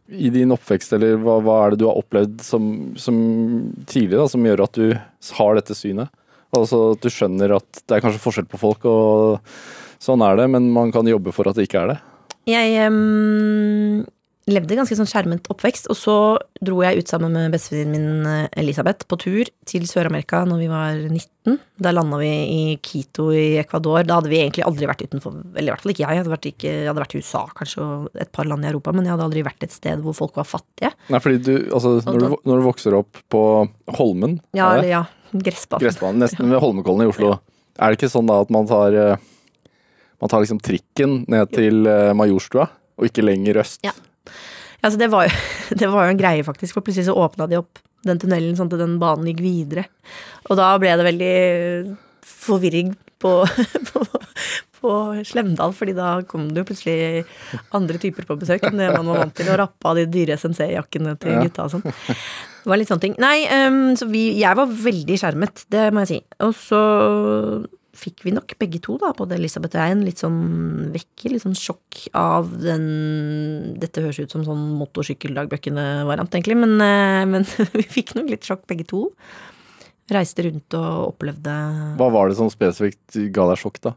[0.09, 2.65] i din oppvekst, eller hva, hva, er det du har opplevd som,
[2.97, 3.19] som
[3.85, 4.97] tidlig, da, som gjør at du
[5.37, 6.09] har dette synet?
[6.57, 9.53] Altså at du skjønner at det er kanskje forskjell på folk, og
[10.03, 12.01] sånn er det, men man kan jobbe for at det ikke er det.
[12.51, 14.03] Jeg um,
[14.51, 16.15] levde ganske sånn skjermet oppvekst, og så
[16.65, 20.67] dro jeg ut sammen med bestevenninnen min eh, Elisabeth på tur til Sør-Amerika når vi
[20.71, 21.61] var 19.
[21.83, 24.03] Da landa vi i Quito i Ecuador.
[24.09, 26.17] Da hadde vi egentlig aldri vært utenfor Eller i hvert fall ikke jeg.
[26.17, 28.71] Jeg hadde vært, ikke, jeg hadde vært i USA kanskje og et par land i
[28.73, 30.93] Europa, men jeg hadde aldri vært et sted hvor folk var fattige.
[31.15, 33.43] Nei, fordi du, altså, når, du, når du vokser opp på
[33.99, 35.05] Holmen Ja, eller ja.
[35.33, 35.87] Gressbanen.
[35.87, 37.35] Gressbanen nesten ved Holmenkollen i Oslo.
[37.73, 37.87] Ja.
[37.87, 39.21] Er det ikke sånn da at man tar uh,
[40.23, 43.81] man tar liksom trikken ned til uh, Majorstua, og ikke lenger øst.
[43.83, 43.91] Ja.
[44.83, 45.35] Altså, det var, jo,
[45.81, 48.71] det var jo en greie, faktisk, for plutselig så åpna de opp den tunnelen sånn
[48.71, 49.87] at den banen gikk videre.
[50.51, 51.35] Og da ble det veldig
[52.27, 53.35] forvirring på,
[53.91, 54.05] på,
[54.79, 54.95] på
[55.27, 57.27] Slemdal, fordi da kom det jo plutselig
[57.75, 61.19] andre typer på besøk enn det man var vant til, og rappa de dyre SNC-jakkene
[61.23, 61.45] til ja.
[61.47, 61.87] gutta og sånn.
[62.63, 63.19] Det var litt sånne ting.
[63.23, 66.19] Nei, um, så vi, jeg var veldig skjermet, det må jeg si.
[66.47, 66.83] Og så
[68.03, 70.41] fikk vi nok begge to, da, både Elisabeth og jeg, en litt sånn
[70.95, 72.85] vekker, litt sånn sjokk av den
[73.83, 77.47] Dette høres ut som sånn motorsykkeldagbøkene-variant, egentlig, men, eh, men
[77.79, 79.07] vi fikk nok litt sjokk begge to.
[80.13, 81.53] Reiste rundt og opplevde
[82.01, 83.95] Hva var det som spesifikt ga deg sjokk, da?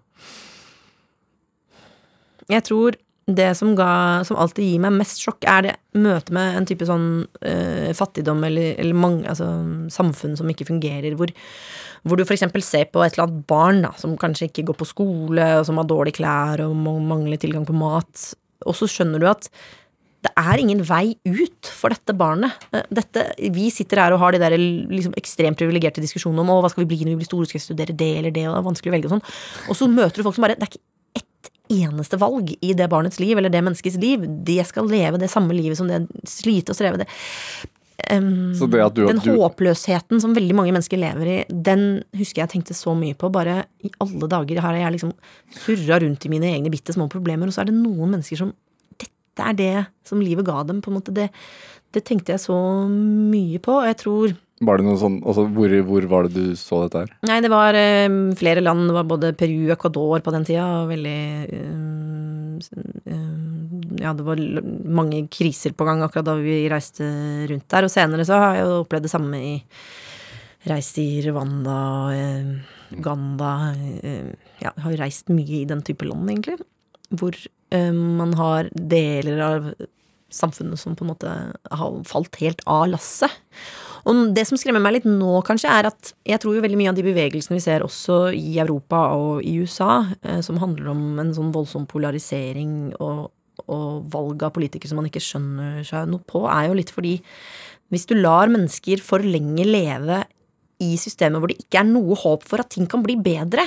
[2.52, 6.60] Jeg tror det som, ga, som alltid gir meg mest sjokk, er det møtet med
[6.60, 9.50] en type sånn uh, fattigdom eller, eller mange, altså,
[9.94, 11.34] samfunn som ikke fungerer, hvor,
[12.06, 12.46] hvor du f.eks.
[12.66, 15.82] ser på et eller annet barn da, som kanskje ikke går på skole, og som
[15.82, 18.30] har dårlige klær og må mangle tilgang på mat,
[18.66, 19.50] og så skjønner du at
[20.26, 22.66] det er ingen vei ut for dette barnet.
[22.74, 26.72] Eh, dette, vi sitter her og har de der liksom, ekstremt privilegerte diskusjonene om hva
[26.72, 28.62] skal vi bli når vi blir store, skal vi studere det eller det, og det
[28.62, 29.26] er vanskelig å velge og sånn.
[29.70, 32.90] Og så møter du folk som bare Det er ikke ett eneste valg i det
[32.90, 34.26] barnets liv eller det menneskets liv.
[34.48, 37.04] De skal leve det samme livet som det slite og streve.
[37.04, 37.10] Det.
[38.12, 39.32] Um, du, den du...
[39.40, 43.32] håpløsheten som veldig mange mennesker lever i, den husker jeg tenkte så mye på.
[43.34, 45.14] Bare i alle dager har jeg liksom
[45.56, 48.54] surra rundt i mine egne bitte små problemer, og så er det noen mennesker som
[48.96, 51.12] Dette er det som livet ga dem, på en måte.
[51.12, 51.26] Det,
[51.92, 52.56] det tenkte jeg så
[52.88, 56.56] mye på, og jeg tror var det noe sånn, altså hvor, hvor, var det du
[56.56, 57.10] så dette her?
[57.28, 58.86] Nei, det var um, flere land.
[58.88, 60.68] Det var både Peru og Ecuador på den tida.
[60.80, 61.20] Og veldig
[61.52, 62.25] um,
[64.02, 64.42] Ja, det var
[65.00, 67.06] mange kriser på gang akkurat da vi reiste
[67.52, 67.88] rundt der.
[67.88, 69.56] Og senere så har jeg jo opplevd det samme i
[70.66, 72.10] Reist i Rwanda,
[72.90, 73.50] Uganda
[74.58, 76.58] Ja, jeg har reist mye i den type land, egentlig.
[77.14, 77.38] Hvor
[77.94, 79.68] man har deler av
[80.34, 81.34] samfunnet som på en måte
[81.70, 83.32] har falt helt av lasset.
[84.06, 86.92] Og det som skremmer meg litt nå, kanskje, er at jeg tror jo veldig mye
[86.92, 91.22] av de bevegelsene vi ser også i Europa og i USA, eh, som handler om
[91.24, 93.32] en sånn voldsom polarisering og,
[93.66, 97.18] og valg av politikere som man ikke skjønner seg noe på, er jo litt fordi
[97.94, 100.24] hvis du lar mennesker for lenge leve
[100.84, 103.66] i systemet hvor det ikke er noe håp for at ting kan bli bedre,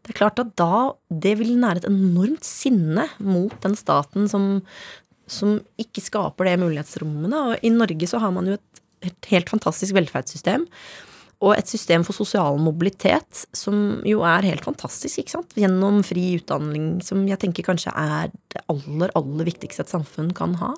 [0.00, 4.62] det er klart at da det vil nære et enormt sinne mot den staten som,
[5.28, 7.42] som ikke skaper det mulighetsrommene.
[7.50, 10.66] Og i Norge så har man jo et et helt fantastisk velferdssystem.
[11.40, 15.54] Og et system for sosial mobilitet som jo er helt fantastisk, ikke sant.
[15.56, 20.58] Gjennom fri utdanning, som jeg tenker kanskje er det aller, aller viktigste et samfunn kan
[20.60, 20.74] ha.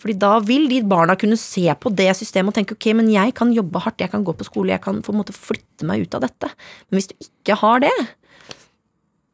[0.00, 3.34] Fordi da vil de barna kunne se på det systemet og tenke ok, men jeg
[3.38, 6.06] kan jobbe hardt, jeg kan gå på skole, jeg kan på en måte flytte meg
[6.06, 6.50] ut av dette.
[6.88, 7.92] Men hvis du ikke har det,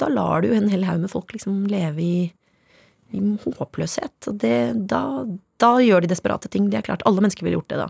[0.02, 2.18] da lar du en hel haug med folk liksom leve i,
[3.14, 3.22] i
[3.62, 4.28] håpløshet.
[4.28, 4.58] Og det,
[4.90, 5.02] da,
[5.62, 6.68] da gjør de desperate ting.
[6.68, 7.06] Det er klart.
[7.08, 7.88] Alle mennesker ville gjort det da.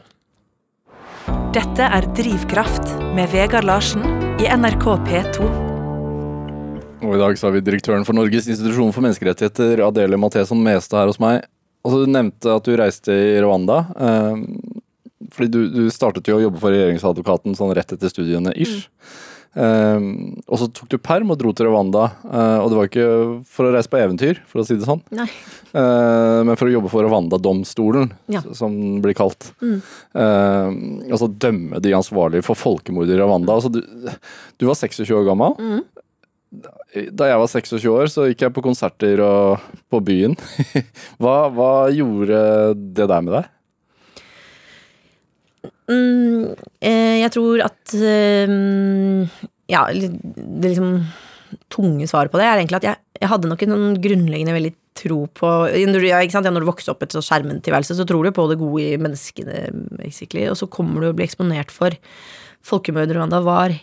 [1.49, 4.03] Dette er Drivkraft med Vegard Larsen
[4.37, 5.47] i NRK P2.
[7.01, 10.99] Og I dag så har vi direktøren for Norges institusjon for menneskerettigheter, Adele Matheson Mestad,
[11.01, 11.47] her hos meg.
[11.81, 13.79] Og så Du nevnte at du reiste i Rwanda.
[13.97, 14.45] Eh,
[15.33, 18.85] fordi du, du, startet jo å jobbe for regjeringsadvokaten sånn rett etter studiene ish.
[18.85, 19.17] Mm.
[19.57, 22.05] Um, og så tok du perm og dro til Rwanda.
[22.23, 23.07] Uh, og det var ikke
[23.49, 26.93] for å reise på eventyr, for å si det sånn, uh, men for å jobbe
[26.93, 28.43] for Rwanda-domstolen, ja.
[28.57, 29.51] som den blir kalt.
[29.63, 29.79] Mm.
[30.15, 30.69] Uh,
[31.11, 33.57] altså dømme de ansvarlige for folkemord i Rwanda.
[33.57, 33.83] Altså, du,
[34.59, 35.59] du, var 26 år gammel.
[35.59, 35.83] Mm.
[37.13, 40.37] Da jeg var 26 år, så gikk jeg på konserter og på byen.
[41.21, 42.43] hva, hva gjorde
[42.77, 43.55] det der med deg?
[45.89, 46.53] Mm,
[46.85, 48.51] eh, jeg tror at eh,
[49.73, 50.99] Ja, det liksom
[51.73, 54.73] tunge svaret på det er egentlig at jeg, jeg hadde nok en sånn grunnleggende veldig
[54.99, 58.45] tro på ja, når du vokser opp et så skjermen tilværelse, så tror du på
[58.51, 59.69] det gode i menneskene,
[60.01, 60.45] basically.
[60.51, 61.95] Og så kommer du og blir eksponert for
[62.67, 63.77] folkemord i Rwanda var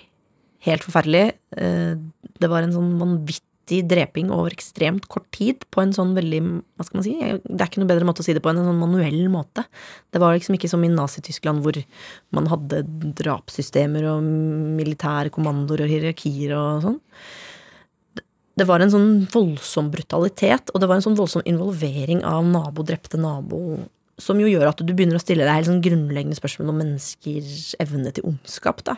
[0.66, 1.26] helt forferdelig.
[1.58, 1.95] Eh,
[2.41, 6.41] det var en sånn vanvittig vanvittig dreping over ekstremt kort tid på en sånn veldig
[6.78, 7.16] Hva skal man si?
[7.43, 9.66] Det er ikke noe bedre måte å si det på enn en sånn manuell måte.
[10.11, 11.78] Det var liksom ikke som i Nazi-Tyskland hvor
[12.32, 12.84] man hadde
[13.16, 16.99] drapssystemer og militære kommandoer og hierarkier og sånn.
[18.55, 22.86] Det var en sånn voldsom brutalitet, og det var en sånn voldsom involvering av nabo
[22.88, 23.82] drepte nabo
[24.18, 27.74] som jo gjør at du begynner å stille deg helt sånn grunnleggende spørsmål om menneskers
[27.84, 28.80] evne til ondskap.
[28.88, 28.95] da.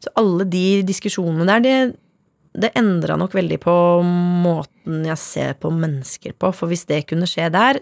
[0.00, 1.76] Så alle de diskusjonene der, det,
[2.52, 3.74] det endra nok veldig på
[4.04, 7.80] måten jeg ser på mennesker på, for hvis det kunne skje der,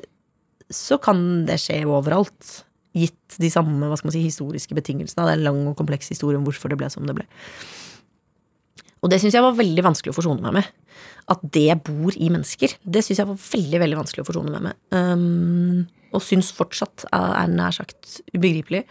[0.71, 2.61] så kan det skje overalt.
[2.95, 5.27] Gitt de samme hva skal man si, historiske betingelsene.
[5.27, 7.27] Det er en lang og kompleks historie om hvorfor det ble som det ble.
[9.01, 10.71] Og det syns jeg var veldig vanskelig å forsone meg med.
[11.31, 12.75] At det bor i mennesker.
[12.83, 14.81] Det syns jeg var veldig veldig vanskelig å forsone meg med.
[14.95, 18.85] Um, og syns fortsatt er nær sagt ubegripelig.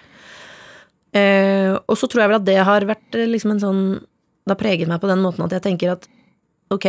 [1.16, 3.84] Uh, og så tror jeg vel at det har vært liksom en sånn
[4.50, 6.08] det har preget meg på den måten at jeg tenker at
[6.74, 6.88] ok,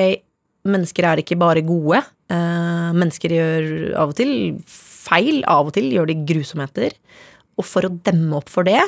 [0.68, 2.02] mennesker er ikke bare gode.
[2.30, 3.68] Eh, mennesker gjør
[4.00, 4.32] av og til
[4.68, 6.96] feil, av og til gjør de grusomheter.
[7.60, 8.80] Og for å demme opp for det,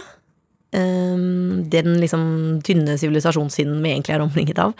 [0.72, 2.24] um, den liksom
[2.64, 4.72] tynne sivilisasjonssinnen vi egentlig er omringet av,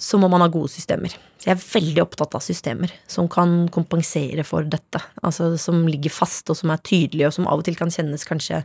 [0.00, 1.14] så må man ha gode systemer.
[1.44, 5.00] Jeg er veldig opptatt av systemer som kan kompensere for dette.
[5.22, 8.26] Altså som ligger fast, og som er tydelige, og som av og til kan kjennes
[8.26, 8.64] kanskje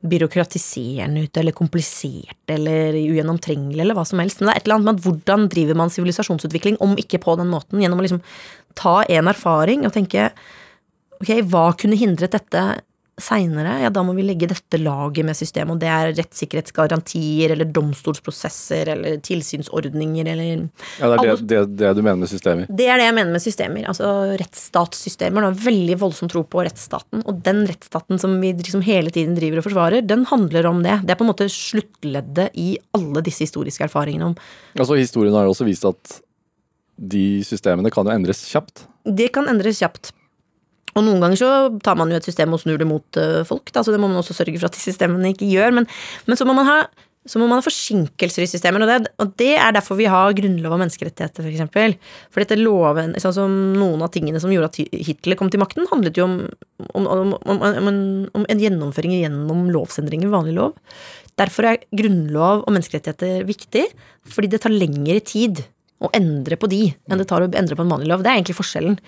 [0.00, 4.40] byråkratiserende ut, eller komplisert, eller ugjennomtrengelig, eller hva som helst.
[4.40, 7.34] Men det er et eller annet med at hvordan driver man sivilisasjonsutvikling, om ikke på
[7.40, 8.22] den måten, gjennom å liksom
[8.78, 10.28] ta en erfaring og tenke
[11.18, 12.64] ok, hva kunne hindret dette
[13.22, 17.68] seinere, ja, da må vi legge dette laget med systemet, og det er rettssikkerhetsgarantier eller
[17.74, 20.68] domstolsprosesser eller tilsynsordninger eller
[21.00, 22.68] Ja, det er det, det, det du mener med systemer.
[22.70, 23.88] Det er det jeg mener med systemer.
[23.90, 25.48] Altså rettsstatssystemer.
[25.48, 29.36] Det er veldig voldsom tro på rettsstaten, og den rettsstaten som vi liksom hele tiden
[29.38, 31.00] driver og forsvarer, den handler om det.
[31.04, 34.38] Det er på en måte sluttleddet i alle disse historiske erfaringene om
[34.78, 36.18] Altså, historien har jo også vist at
[36.98, 38.84] de systemene kan jo endres kjapt.
[39.06, 40.12] Det kan endres kjapt.
[40.98, 41.50] Og noen ganger så
[41.84, 44.10] tar man jo et system og snur det mot uh, folk, da, så det må
[44.10, 45.76] man også sørge for at de systemene ikke gjør.
[45.78, 45.86] Men,
[46.26, 46.80] men så, må ha,
[47.28, 50.34] så må man ha forsinkelser i systemer, og det, og det er derfor vi har
[50.36, 51.44] grunnlov og menneskerettigheter, f.eks.
[51.44, 51.96] For, eksempel.
[52.34, 55.88] for dette loven, sånn som Noen av tingene som gjorde at Hitler kom til makten,
[55.92, 56.36] handlet jo om,
[56.98, 60.76] om, om, om en, gjennomføring gjennom lovsendringer, vanlig lov.
[61.38, 63.84] Derfor er grunnlov og menneskerettigheter viktig,
[64.28, 65.62] fordi det tar lengre tid
[66.02, 68.24] å endre på de enn det tar å endre på en vanlig lov.
[68.24, 68.98] Det er egentlig forskjellen.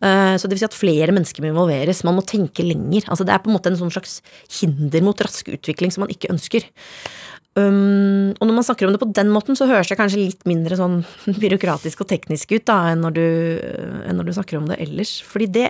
[0.00, 2.04] Eh, så det vil si at flere mennesker må involveres.
[2.08, 3.08] Man må tenke lenger.
[3.08, 4.20] Altså det er på en måte en sånn slags
[4.60, 6.68] hinder mot rask utvikling som man ikke ønsker.
[7.58, 10.44] Um, og når man snakker om det på den måten, så høres det kanskje litt
[10.46, 11.00] mindre sånn
[11.42, 13.24] byråkratisk og teknisk ut da, enn når, du,
[14.06, 15.16] enn når du snakker om det ellers.
[15.26, 15.66] Fordi det,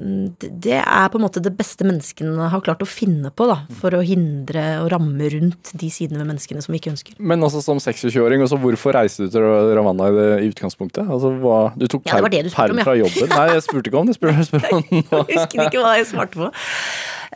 [0.00, 3.92] det er på en måte det beste menneskene har klart å finne på da, for
[3.96, 7.18] å hindre og ramme rundt de sidene ved menneskene som vi ikke ønsker.
[7.18, 11.04] Men altså som 26-åring, hvorfor reiste du til Ravanna i, det, i utgangspunktet?
[11.04, 12.86] Altså, hva, du tok ja, perm, ja.
[12.86, 13.34] fra jobben?
[13.34, 14.16] Nei, jeg spurte ikke om det.
[14.16, 16.50] Spør, spør om jeg husker ikke hva jeg svarte på.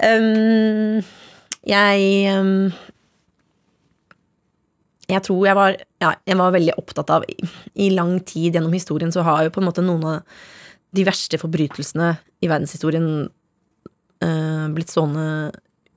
[0.00, 1.04] Um,
[1.68, 2.72] jeg um,
[5.10, 7.36] jeg tror jeg var, ja, jeg var veldig opptatt av I,
[7.76, 10.44] I lang tid gjennom historien så har jo på en måte noen av
[10.94, 12.14] de verste forbrytelsene
[12.44, 15.52] i verdenshistorien uh, blitt stående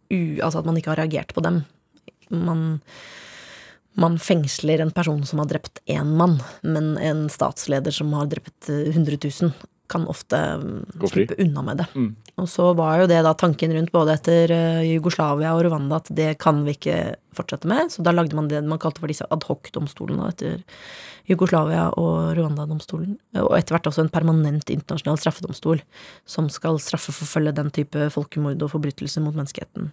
[0.10, 0.20] u...
[0.42, 1.62] Altså at man ikke har reagert på dem.
[2.34, 2.80] Man,
[4.00, 8.70] man fengsler en person som har drept én mann, men en statsleder som har drept
[8.70, 9.52] 100 000,
[9.92, 11.88] kan ofte mm, slippe unna med det.
[11.96, 12.10] Mm.
[12.38, 16.12] Og så var jo det da tanken rundt både etter uh, Jugoslavia og Rwanda at
[16.14, 17.00] det kan vi ikke
[17.38, 20.64] fortsette med, så da lagde man det man kalte for disse adhoc-domstolene etter
[21.28, 25.82] Jugoslavia og Rwanda-domstolen, og etter hvert også en permanent internasjonal straffedomstol
[26.30, 29.92] som skal straffeforfølge den type folkemord og forbrytelser mot menneskeheten.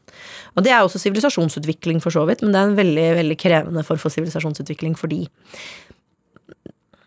[0.55, 3.85] Og det er også sivilisasjonsutvikling, for så vidt, men det er en veldig, veldig krevende
[3.87, 5.25] form for sivilisasjonsutvikling fordi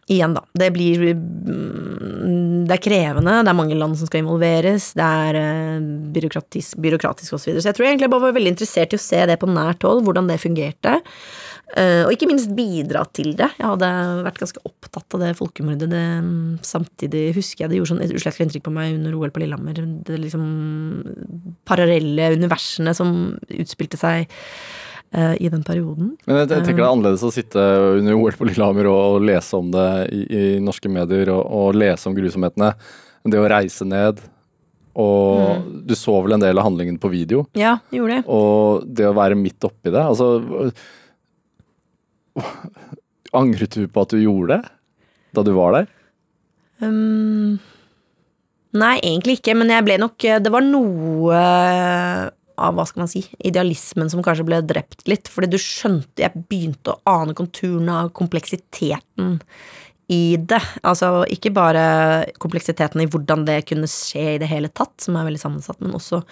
[0.07, 0.43] Igjen, da.
[0.55, 5.83] Det blir Det er krevende, det er mange land som skal involveres, det er eh,
[6.15, 7.41] byråkratisk, byråkratisk osv.
[7.41, 7.63] Så, videre.
[7.63, 9.83] så jeg tror jeg egentlig bare var veldig interessert i å se det på nært
[9.87, 10.97] hold, hvordan det fungerte.
[11.75, 13.49] Eh, og ikke minst bidra til det.
[13.59, 13.91] Jeg hadde
[14.23, 15.89] vært ganske opptatt av det folkemordet.
[15.91, 19.33] Det, mm, samtidig husker jeg det gjorde sånn et uslettelig inntrykk på meg under OL
[19.35, 19.81] på Lillehammer.
[20.07, 20.45] Det liksom
[21.67, 23.17] parallelle universene som
[23.51, 24.31] utspilte seg
[25.15, 26.09] i den perioden.
[26.27, 27.61] Men jeg, tenker det er annerledes å sitte
[27.97, 31.77] under OL på Lillehammer og, og lese om det i, i norske medier, og, og,
[31.79, 32.73] lese om grusomhetene,
[33.27, 34.19] det å reise ned.
[34.97, 35.65] Og mm.
[35.87, 37.45] du så vel en del av handlingen på video.
[37.57, 38.23] Ja, gjorde det.
[38.33, 40.01] Og det å være midt oppi det.
[40.01, 40.71] altså
[43.37, 44.73] Angret du på at du gjorde det?
[45.37, 45.89] Da du var der?
[46.81, 47.57] Um,
[48.77, 51.39] nei, egentlig ikke, men jeg ble nok Det var noe
[52.57, 55.29] av hva skal man si, idealismen som kanskje ble drept litt.
[55.31, 59.37] Fordi du skjønte Jeg begynte å ane konturene av kompleksiteten
[60.13, 60.61] i det.
[60.87, 61.83] Altså ikke bare
[62.41, 65.95] kompleksiteten i hvordan det kunne skje i det hele tatt, som er veldig sammensatt, men
[65.97, 66.23] også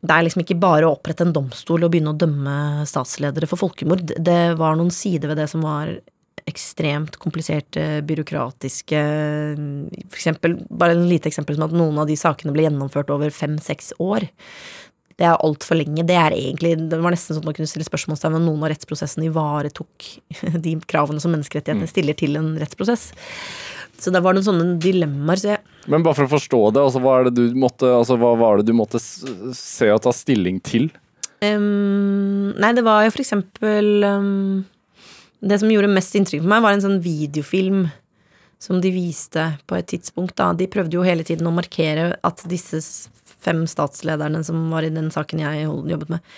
[0.00, 3.60] det er liksom ikke bare å opprette en domstol og begynne å dømme statsledere for
[3.60, 4.14] folkemord.
[4.16, 5.92] Det var noen sider ved det som var
[6.48, 9.00] ekstremt kompliserte, byråkratiske
[10.08, 13.32] For eksempel, bare en lite eksempel som at noen av de sakene ble gjennomført over
[13.34, 14.28] fem-seks år.
[15.20, 16.06] Det er altfor lenge.
[16.08, 18.64] Det er egentlig Det var nesten sånn at man kunne stille spørsmålstegn ved om noen
[18.64, 20.08] av rettsprosessene ivaretok
[20.66, 21.92] de kravene som menneskerettighetene mm.
[21.92, 23.10] stiller til en rettsprosess.
[24.00, 25.40] Så det var noen sånne dilemmaer.
[25.40, 28.60] Så jeg Men bare for å forstå det, altså, hva, det måtte, altså, hva, var
[28.60, 30.88] det du måtte se og ta stilling til?
[31.40, 34.64] Um, nei, det var jo for eksempel um,
[35.40, 37.86] Det som gjorde mest inntrykk på meg, var en sånn videofilm
[38.60, 40.36] som de viste på et tidspunkt.
[40.36, 40.50] Da.
[40.52, 42.82] De prøvde jo hele tiden å markere at disse
[43.40, 46.34] fem statslederne som var i den saken jeg jobbet med,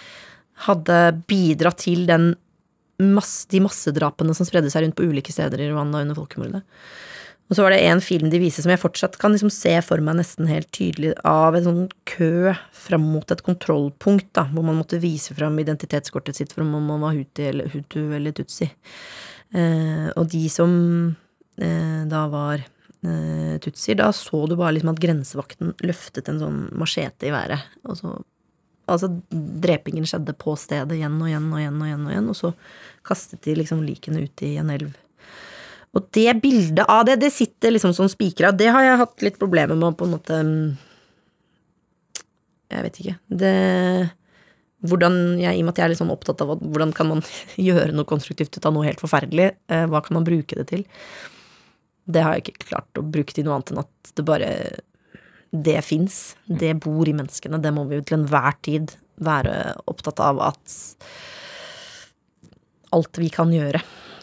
[0.69, 2.07] hadde bidratt til
[3.03, 6.63] masse, de massedrapene som spredde seg rundt på ulike steder i Rwanda under folkemordet.
[7.53, 10.01] Og så var det en film de viser som jeg fortsatt kan liksom se for
[10.01, 14.79] meg nesten helt tydelig, av en sånn kø fram mot et kontrollpunkt, da, hvor man
[14.79, 18.71] måtte vise fram identitetskortet sitt for om man var hutu eller, hutu eller tutsi.
[19.53, 20.73] Eh, og de som
[21.61, 26.61] eh, da var eh, tutsier, da så du bare liksom at grensevakten løftet en sånn
[26.73, 27.69] machete i været.
[27.85, 28.17] Og så
[28.91, 32.35] Altså, drepingen skjedde på stedet igjen og igjen og igjen og igjen, og igjen, og
[32.35, 32.49] så
[33.07, 34.97] kastet de liksom likene ut i en elv.
[35.93, 38.53] Og det bildet av det, det sitter liksom som spikra.
[38.57, 40.65] Det har jeg hatt litt problemer med å på en måte mm,
[42.73, 43.17] jeg vet ikke.
[43.43, 43.55] Det
[44.83, 47.21] hvordan jeg, I og med at jeg er litt sånn opptatt av hvordan kan man
[47.71, 50.83] gjøre noe konstruktivt ut av noe helt forferdelig, eh, hva kan man bruke det til?
[52.11, 54.51] Det har jeg ikke klart å bruke til noe annet enn at det bare
[55.53, 56.35] Det fins.
[56.49, 57.61] Det bor i menneskene.
[57.61, 60.77] Det må vi jo til enhver tid være opptatt av at
[62.97, 63.83] alt vi kan gjøre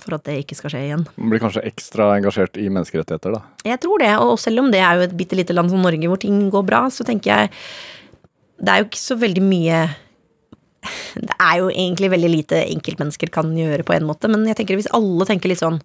[0.09, 1.05] for at det ikke skal skje igjen.
[1.15, 3.41] Man blir kanskje ekstra engasjert i menneskerettigheter, da.
[3.69, 6.11] Jeg tror det, og selv om det er jo et bitte lite land som Norge
[6.11, 7.51] hvor ting går bra, så tenker jeg
[8.59, 9.81] Det er jo ikke så veldig mye
[11.15, 14.79] Det er jo egentlig veldig lite enkeltmennesker kan gjøre på en måte, men jeg tenker
[14.79, 15.79] hvis alle tenker litt sånn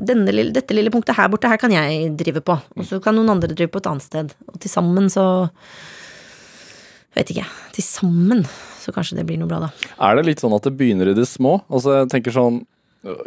[0.00, 2.54] denne, dette lille punktet her borte, her kan jeg drive på.
[2.56, 4.30] Og så kan noen andre drive på et annet sted.
[4.48, 5.26] Og til sammen så
[7.10, 7.46] Vet ikke.
[7.74, 8.44] Til sammen
[8.80, 9.70] så kanskje det blir noe bra, da.
[10.06, 11.58] Er det litt sånn at det begynner i det små?
[11.66, 12.62] Altså jeg tenker sånn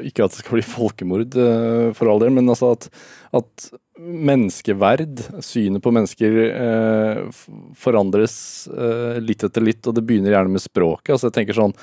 [0.05, 2.85] Ikke at det skal bli folkemord, eh, for all del, men altså at,
[3.33, 7.41] at menneskeverd, synet på mennesker, eh,
[7.81, 8.35] forandres
[8.69, 11.15] eh, litt etter litt, og det begynner gjerne med språket.
[11.15, 11.73] Altså jeg tenker sånn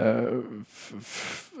[0.00, 0.32] eh,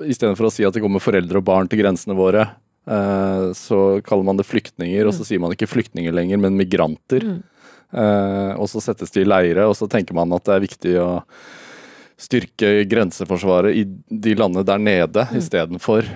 [0.00, 2.46] Istedenfor å si at det kommer foreldre og barn til grensene våre,
[2.88, 7.26] eh, så kaller man det flyktninger, og så sier man ikke flyktninger lenger, men migranter.
[7.92, 10.94] Eh, og så settes de i leire, og så tenker man at det er viktig
[11.04, 11.10] å
[12.20, 15.38] styrke grenseforsvaret i de landene der nede mm.
[15.40, 16.10] istedenfor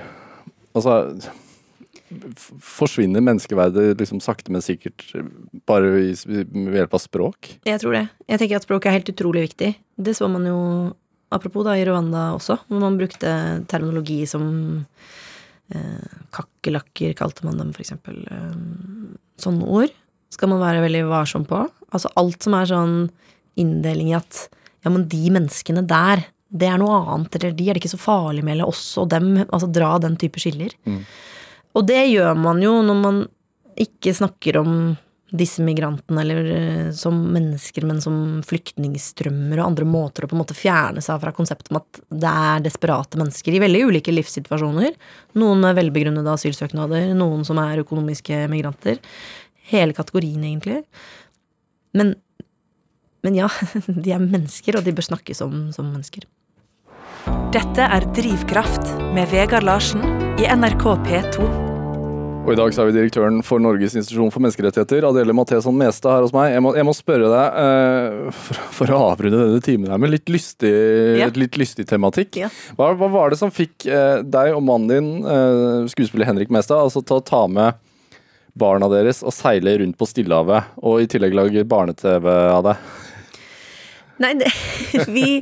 [0.75, 1.31] Altså
[2.63, 5.03] Forsvinner menneskeverdet liksom sakte, men sikkert
[5.67, 7.49] bare ved hjelp av språk?
[7.67, 8.03] Jeg tror det.
[8.31, 9.71] Jeg tenker at språk er helt utrolig viktig.
[9.97, 10.59] Det så man jo
[11.35, 13.33] apropos da i Rwanda også, hvor man brukte
[13.71, 14.45] terminologi som
[15.75, 18.21] eh, kakerlakker, kalte man dem for eksempel.
[18.31, 18.55] Eh,
[19.43, 19.95] sånne ord
[20.35, 21.65] skal man være veldig varsom på.
[21.91, 22.97] Altså alt som er sånn
[23.59, 24.47] inndeling i at
[24.85, 28.03] ja, men de menneskene der, det er noe annet, eller de er det ikke så
[28.03, 29.33] farlig med, eller oss og dem.
[29.49, 30.77] Altså dra den type skiller.
[31.75, 33.25] Og det gjør man jo når man
[33.81, 34.77] ikke snakker om
[35.35, 38.17] disse migrantene eller eh, som mennesker, men som
[38.47, 42.35] flyktningstrømmer og andre måter å på en måte fjerne seg fra konseptet om at det
[42.47, 44.95] er desperate mennesker i veldig ulike livssituasjoner.
[45.41, 49.01] Noen med velbegrunnede asylsøknader, noen som er økonomiske migranter.
[49.73, 50.85] Hele kategorien, egentlig.
[51.99, 52.15] Men,
[53.25, 53.49] men ja,
[54.05, 56.29] de er mennesker, og de bør snakkes om som mennesker.
[57.55, 60.03] Dette er Drivkraft med Vegard Larsen
[60.43, 61.47] i NRK P2.
[62.45, 66.13] Og i dag så er vi direktøren for Norges institusjon for menneskerettigheter, Adele Matheson Mestad
[66.13, 66.51] her hos meg.
[66.53, 70.13] Jeg må, jeg må spørre deg, uh, for, for å avrunde denne timen her med
[70.13, 70.75] litt lystig,
[71.23, 71.31] Ja.
[71.33, 72.37] litt lystig tematikk.
[72.43, 72.51] Ja.
[72.77, 76.85] Hva, hva var det som fikk uh, deg og mannen din, uh, skuespiller Henrik Mestad,
[76.85, 77.81] altså til å ta med
[78.61, 82.77] barna deres og seile rundt på Stillehavet, og i tillegg lage barne-TV av det?
[84.23, 84.51] Nei, det,
[85.17, 85.41] vi,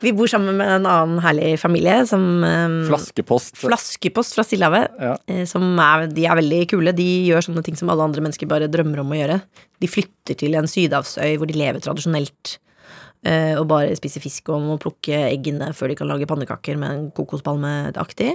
[0.00, 3.58] vi bor sammen med en annen herlig familie som um, Flaskepost.
[3.60, 4.96] Flaskepost fra Stillehavet.
[5.00, 5.14] Ja.
[5.28, 6.96] eh, er, de er veldig kule.
[6.96, 9.40] De gjør sånne ting som alle andre mennesker bare drømmer om å gjøre.
[9.82, 12.56] De flytter til en sydhavsøy hvor de lever tradisjonelt.
[13.24, 17.12] Eh, Og bare spise fisk og må plukke eggene før de kan lage pannekaker med
[17.16, 18.34] kokospalmeaktig.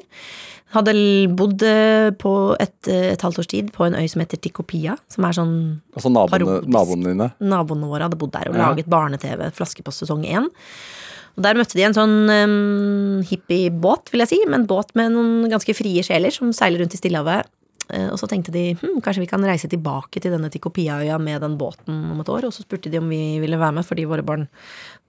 [0.75, 0.93] Hadde
[1.33, 4.97] bodd eh, på et, eh, et halvt års tid på en øy som heter Tikopia.
[5.09, 5.55] Som er sånn
[5.95, 7.31] Altså naboene, naboene dine.
[7.41, 8.69] Naboene våre hadde bodd der og Ja.
[8.69, 10.49] laget barne-TV, på sesong én.
[11.37, 15.13] Og der møtte de en sånn um, hippiebåt, vil jeg si, med en båt med
[15.13, 17.47] noen ganske frie sjeler som seiler rundt i Stillehavet.
[17.93, 21.41] Eh, Og så tenkte de hm, kanskje vi kan reise tilbake til denne Tikopia-øya med
[21.45, 22.49] den båten om et år.
[22.49, 24.47] Og så spurte de om vi ville være med, fordi våre barn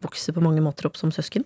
[0.05, 1.45] vokser på mange måter opp som søsken.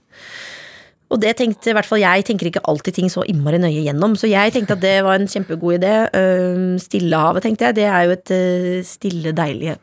[1.12, 4.16] Og det tenkte i hvert fall jeg tenker ikke alltid ting så innmari nøye gjennom,
[4.18, 5.92] så jeg tenkte at det var en kjempegod idé.
[6.16, 9.76] Um, Stillehavet, tenkte jeg, det er jo et uh, stille, deilig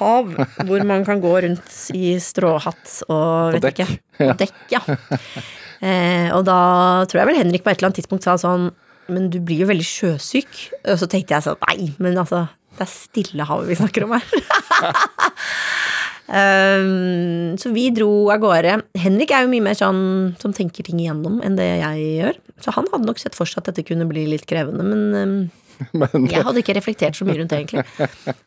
[0.00, 0.32] hav
[0.66, 3.86] hvor man kan gå rundt i stråhatt og vet ikke.
[4.18, 4.80] På dekk, ja.
[5.76, 8.70] Eh, og da tror jeg vel Henrik på et eller annet tidspunkt sa sånn
[9.12, 10.62] Men du blir jo veldig sjøsyk.
[10.86, 12.46] Og så tenkte jeg sånn Nei, men altså,
[12.76, 14.26] det er Stillehavet vi snakker om her.
[16.26, 18.80] Um, så vi dro av gårde.
[18.98, 22.40] Henrik er jo mye mer sånn som tenker ting igjennom enn det jeg gjør.
[22.64, 25.36] Så han hadde nok sett for seg at dette kunne bli litt krevende, men um,
[26.00, 27.84] Men jeg hadde ikke reflektert så mye rundt det, egentlig.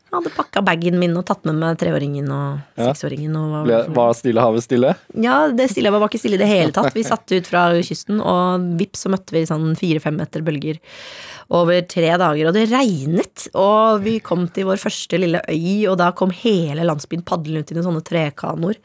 [0.09, 3.35] Jeg hadde pakka bagen min og tatt med meg treåringen og seksåringen.
[3.37, 4.93] Og var, var Stillehavet stille?
[5.13, 6.93] ja, det Stillehavet var ikke stille i det hele tatt.
[6.95, 10.81] Vi satt ut fra kysten, og vips så møtte vi sånn fire-fem meter bølger
[11.49, 12.49] over tre dager.
[12.49, 16.85] Og det regnet, og vi kom til vår første lille øy, og da kom hele
[16.85, 18.79] landsbyen padlende ut i noen sånne trekanoer.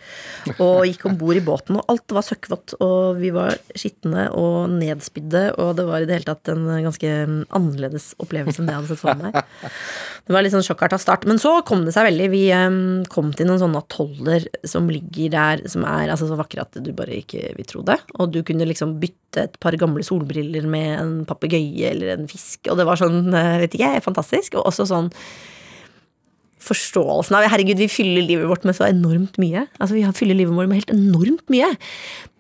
[0.58, 4.72] Og gikk om bord i båten, og alt var søkkvått, og vi var skitne og
[4.76, 7.14] nedspydde, og det var i det hele tatt en ganske
[7.54, 9.38] annerledes opplevelse enn det jeg hadde sett for meg.
[10.24, 11.26] Det var litt sånn sjokkarta start.
[11.28, 12.28] Men så kom det seg veldig.
[12.32, 12.78] Vi em,
[13.12, 16.92] kom til noen sånne atoller som ligger der, som er altså, så vakre at du
[16.96, 17.98] bare ikke vil tro det.
[18.16, 22.70] Og du kunne liksom bytte et par gamle solbriller med en papegøye eller en fisk,
[22.70, 24.56] og det var sånn, eh, vet ikke jeg, fantastisk.
[24.56, 25.12] Og også sånn
[26.64, 29.66] forståelsen av Herregud, vi fyller livet vårt med så enormt mye.
[29.76, 31.74] Altså, vi fyller livet vårt med helt enormt mye.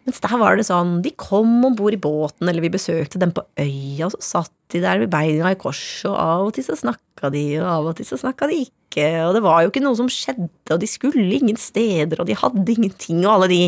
[0.04, 3.32] Mens der var det sånn, de kom om bord i båten, eller vi besøkte dem
[3.32, 6.66] på øya, og så satt de der med beina i kors, og av og til
[6.66, 9.72] så snakka de, og av og til så snakka de ikke, og det var jo
[9.72, 13.52] ikke noe som skjedde, og de skulle ingen steder, og de hadde ingenting, og alle
[13.54, 13.60] de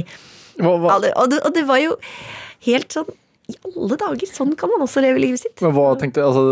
[0.56, 1.96] Hva, hva, alle, og, det, og det var jo
[2.64, 3.08] helt sånn
[3.52, 5.56] I alle dager, sånn kan man også leve livet sitt.
[5.60, 6.44] men hva tenkte altså,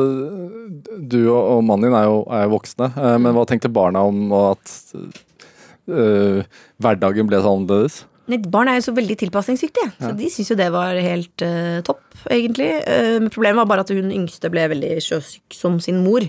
[1.00, 4.32] Du og, mannen din er jo, er jo voksne, eh, men hva tenkte barna om
[4.38, 4.74] at
[5.92, 6.44] eh,
[6.80, 8.02] hverdagen ble så annerledes?
[8.30, 11.80] Nei, Barn er jo så veldig tilpasningsdyktige, så de syns jo det var helt uh,
[11.84, 12.70] topp, egentlig.
[12.88, 16.24] Uh, men problemet var bare at hun yngste ble veldig sjøsyk som sin mor.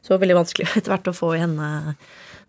[0.00, 1.68] Så det var veldig vanskelig etter hvert å få i henne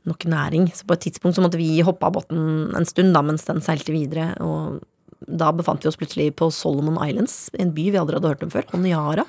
[0.09, 0.69] nok næring.
[0.73, 3.61] Så på et tidspunkt så måtte vi hoppe av båten en stund da, mens den
[3.65, 4.31] seilte videre.
[4.41, 4.79] Og
[5.27, 8.53] da befant vi oss plutselig på Solomon Islands, en by vi aldri hadde hørt om
[8.53, 9.27] før, Honiara.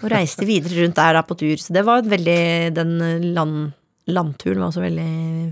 [0.00, 1.54] Og reiste videre rundt der da på tur.
[1.60, 2.96] Så det var veldig Den
[3.36, 3.72] land,
[4.10, 5.10] landturen var også veldig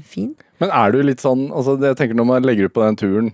[0.09, 0.32] fin.
[0.62, 3.30] Men er du litt sånn altså Jeg tenker når man legger ut på den turen,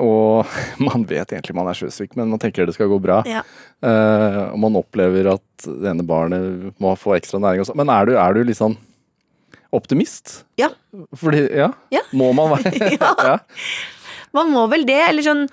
[0.00, 0.48] og
[0.86, 3.20] man vet egentlig man er sjøsyk, men man tenker det skal gå bra.
[3.28, 3.44] Ja.
[3.84, 7.80] Uh, og man opplever at det ene barnet må få ekstra næring og sånn.
[7.82, 8.78] Men er du, er du litt sånn
[9.72, 10.42] optimist?
[10.60, 10.72] Ja.
[11.16, 11.72] Fordi Ja?
[11.92, 12.04] Ja.
[12.12, 13.38] Må man være Ja.
[14.32, 15.46] Man må vel det, eller sånn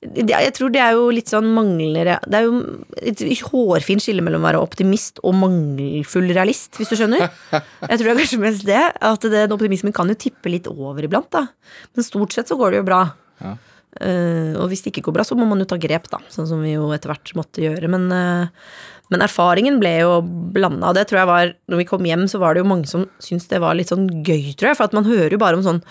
[0.00, 2.60] Jeg tror det er jo litt sånn manglende Det er jo
[3.04, 3.20] et
[3.50, 7.26] hårfint skille mellom å være optimist og mangelfull realist, hvis du skjønner.
[7.52, 8.84] Jeg tror det er kanskje mest det.
[8.96, 11.44] At den optimismen kan jo tippe litt over iblant, da.
[11.92, 13.02] Men stort sett så går det jo bra.
[13.44, 13.58] Ja.
[13.98, 16.22] Uh, og hvis det ikke går bra, så må man jo ta grep, da.
[16.32, 17.90] Sånn som vi jo etter hvert måtte gjøre.
[17.92, 20.94] Men, uh, men erfaringen ble jo blanda.
[20.94, 23.04] Og det tror jeg var Når vi kom hjem, så var det jo mange som
[23.20, 24.80] syntes det var litt sånn gøy, tror jeg.
[24.80, 25.84] For at man hører jo bare om sånn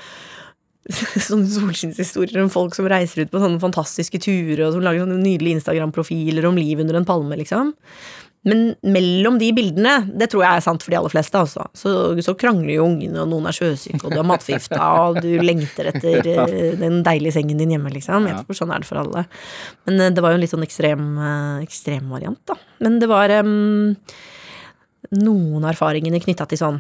[1.28, 5.20] sånne solskinnshistorier om folk som reiser ut på sånne fantastiske turer, og som lager sånne
[5.22, 7.76] nydelige Instagram-profiler om liv under en palme, liksom.
[8.48, 11.66] Men mellom de bildene, det tror jeg er sant for de aller fleste, altså.
[11.76, 11.92] Så,
[12.24, 15.92] så krangler jo ungene, og noen er sjøsyke, og du er matforgifta, og du lengter
[15.92, 18.30] etter eh, den deilige sengen din hjemme, liksom.
[18.32, 19.26] Jeg tror sånn er det for alle.
[19.90, 22.56] Men eh, det var jo en litt sånn ekstrem, eh, ekstrem variant, da.
[22.80, 23.98] Men det var um,
[25.20, 26.80] noen erfaringene knytta til sånn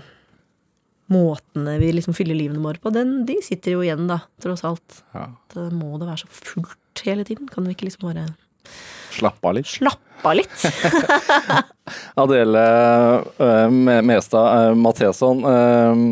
[1.09, 5.01] måtene vi liksom fyller livene våre på, den, de sitter jo igjen, da, tross alt.
[5.15, 5.27] Ja.
[5.55, 7.49] Da må det være så fullt hele tiden?
[7.51, 8.29] Kan vi ikke liksom bare
[9.09, 9.67] Slappe av litt.
[9.67, 10.65] slappe av litt?
[12.21, 12.65] Adele
[13.41, 16.03] uh, Mestad uh, Matheson uh,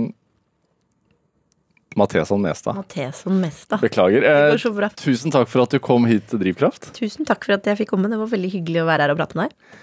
[1.98, 2.76] Matheson Mestad.
[2.76, 3.78] Matheson Mesta.
[3.82, 4.22] Beklager.
[4.22, 6.91] Eh, tusen takk for at du kom hit til Drivkraft.
[6.93, 8.10] Tusen takk for at jeg fikk komme.
[8.12, 9.80] Det var veldig hyggelig å være her og prate med deg.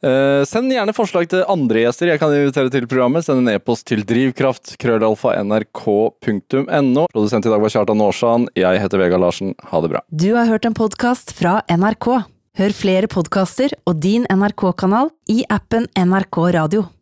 [0.00, 3.26] Eh, send gjerne forslag til andre gjester jeg kan invitere til programmet.
[3.26, 4.76] Send en e-post til drivkraft.
[4.80, 7.06] Krøllalfa nrk.no.
[7.12, 8.52] Produsent i dag var Kjartan Aarsand.
[8.58, 9.54] Jeg heter Vega Larsen.
[9.70, 10.04] Ha det bra.
[10.10, 12.12] Du har hørt en podkast fra NRK.
[12.60, 16.90] Hør flere podkaster og din NRK-kanal i appen NRK Radio.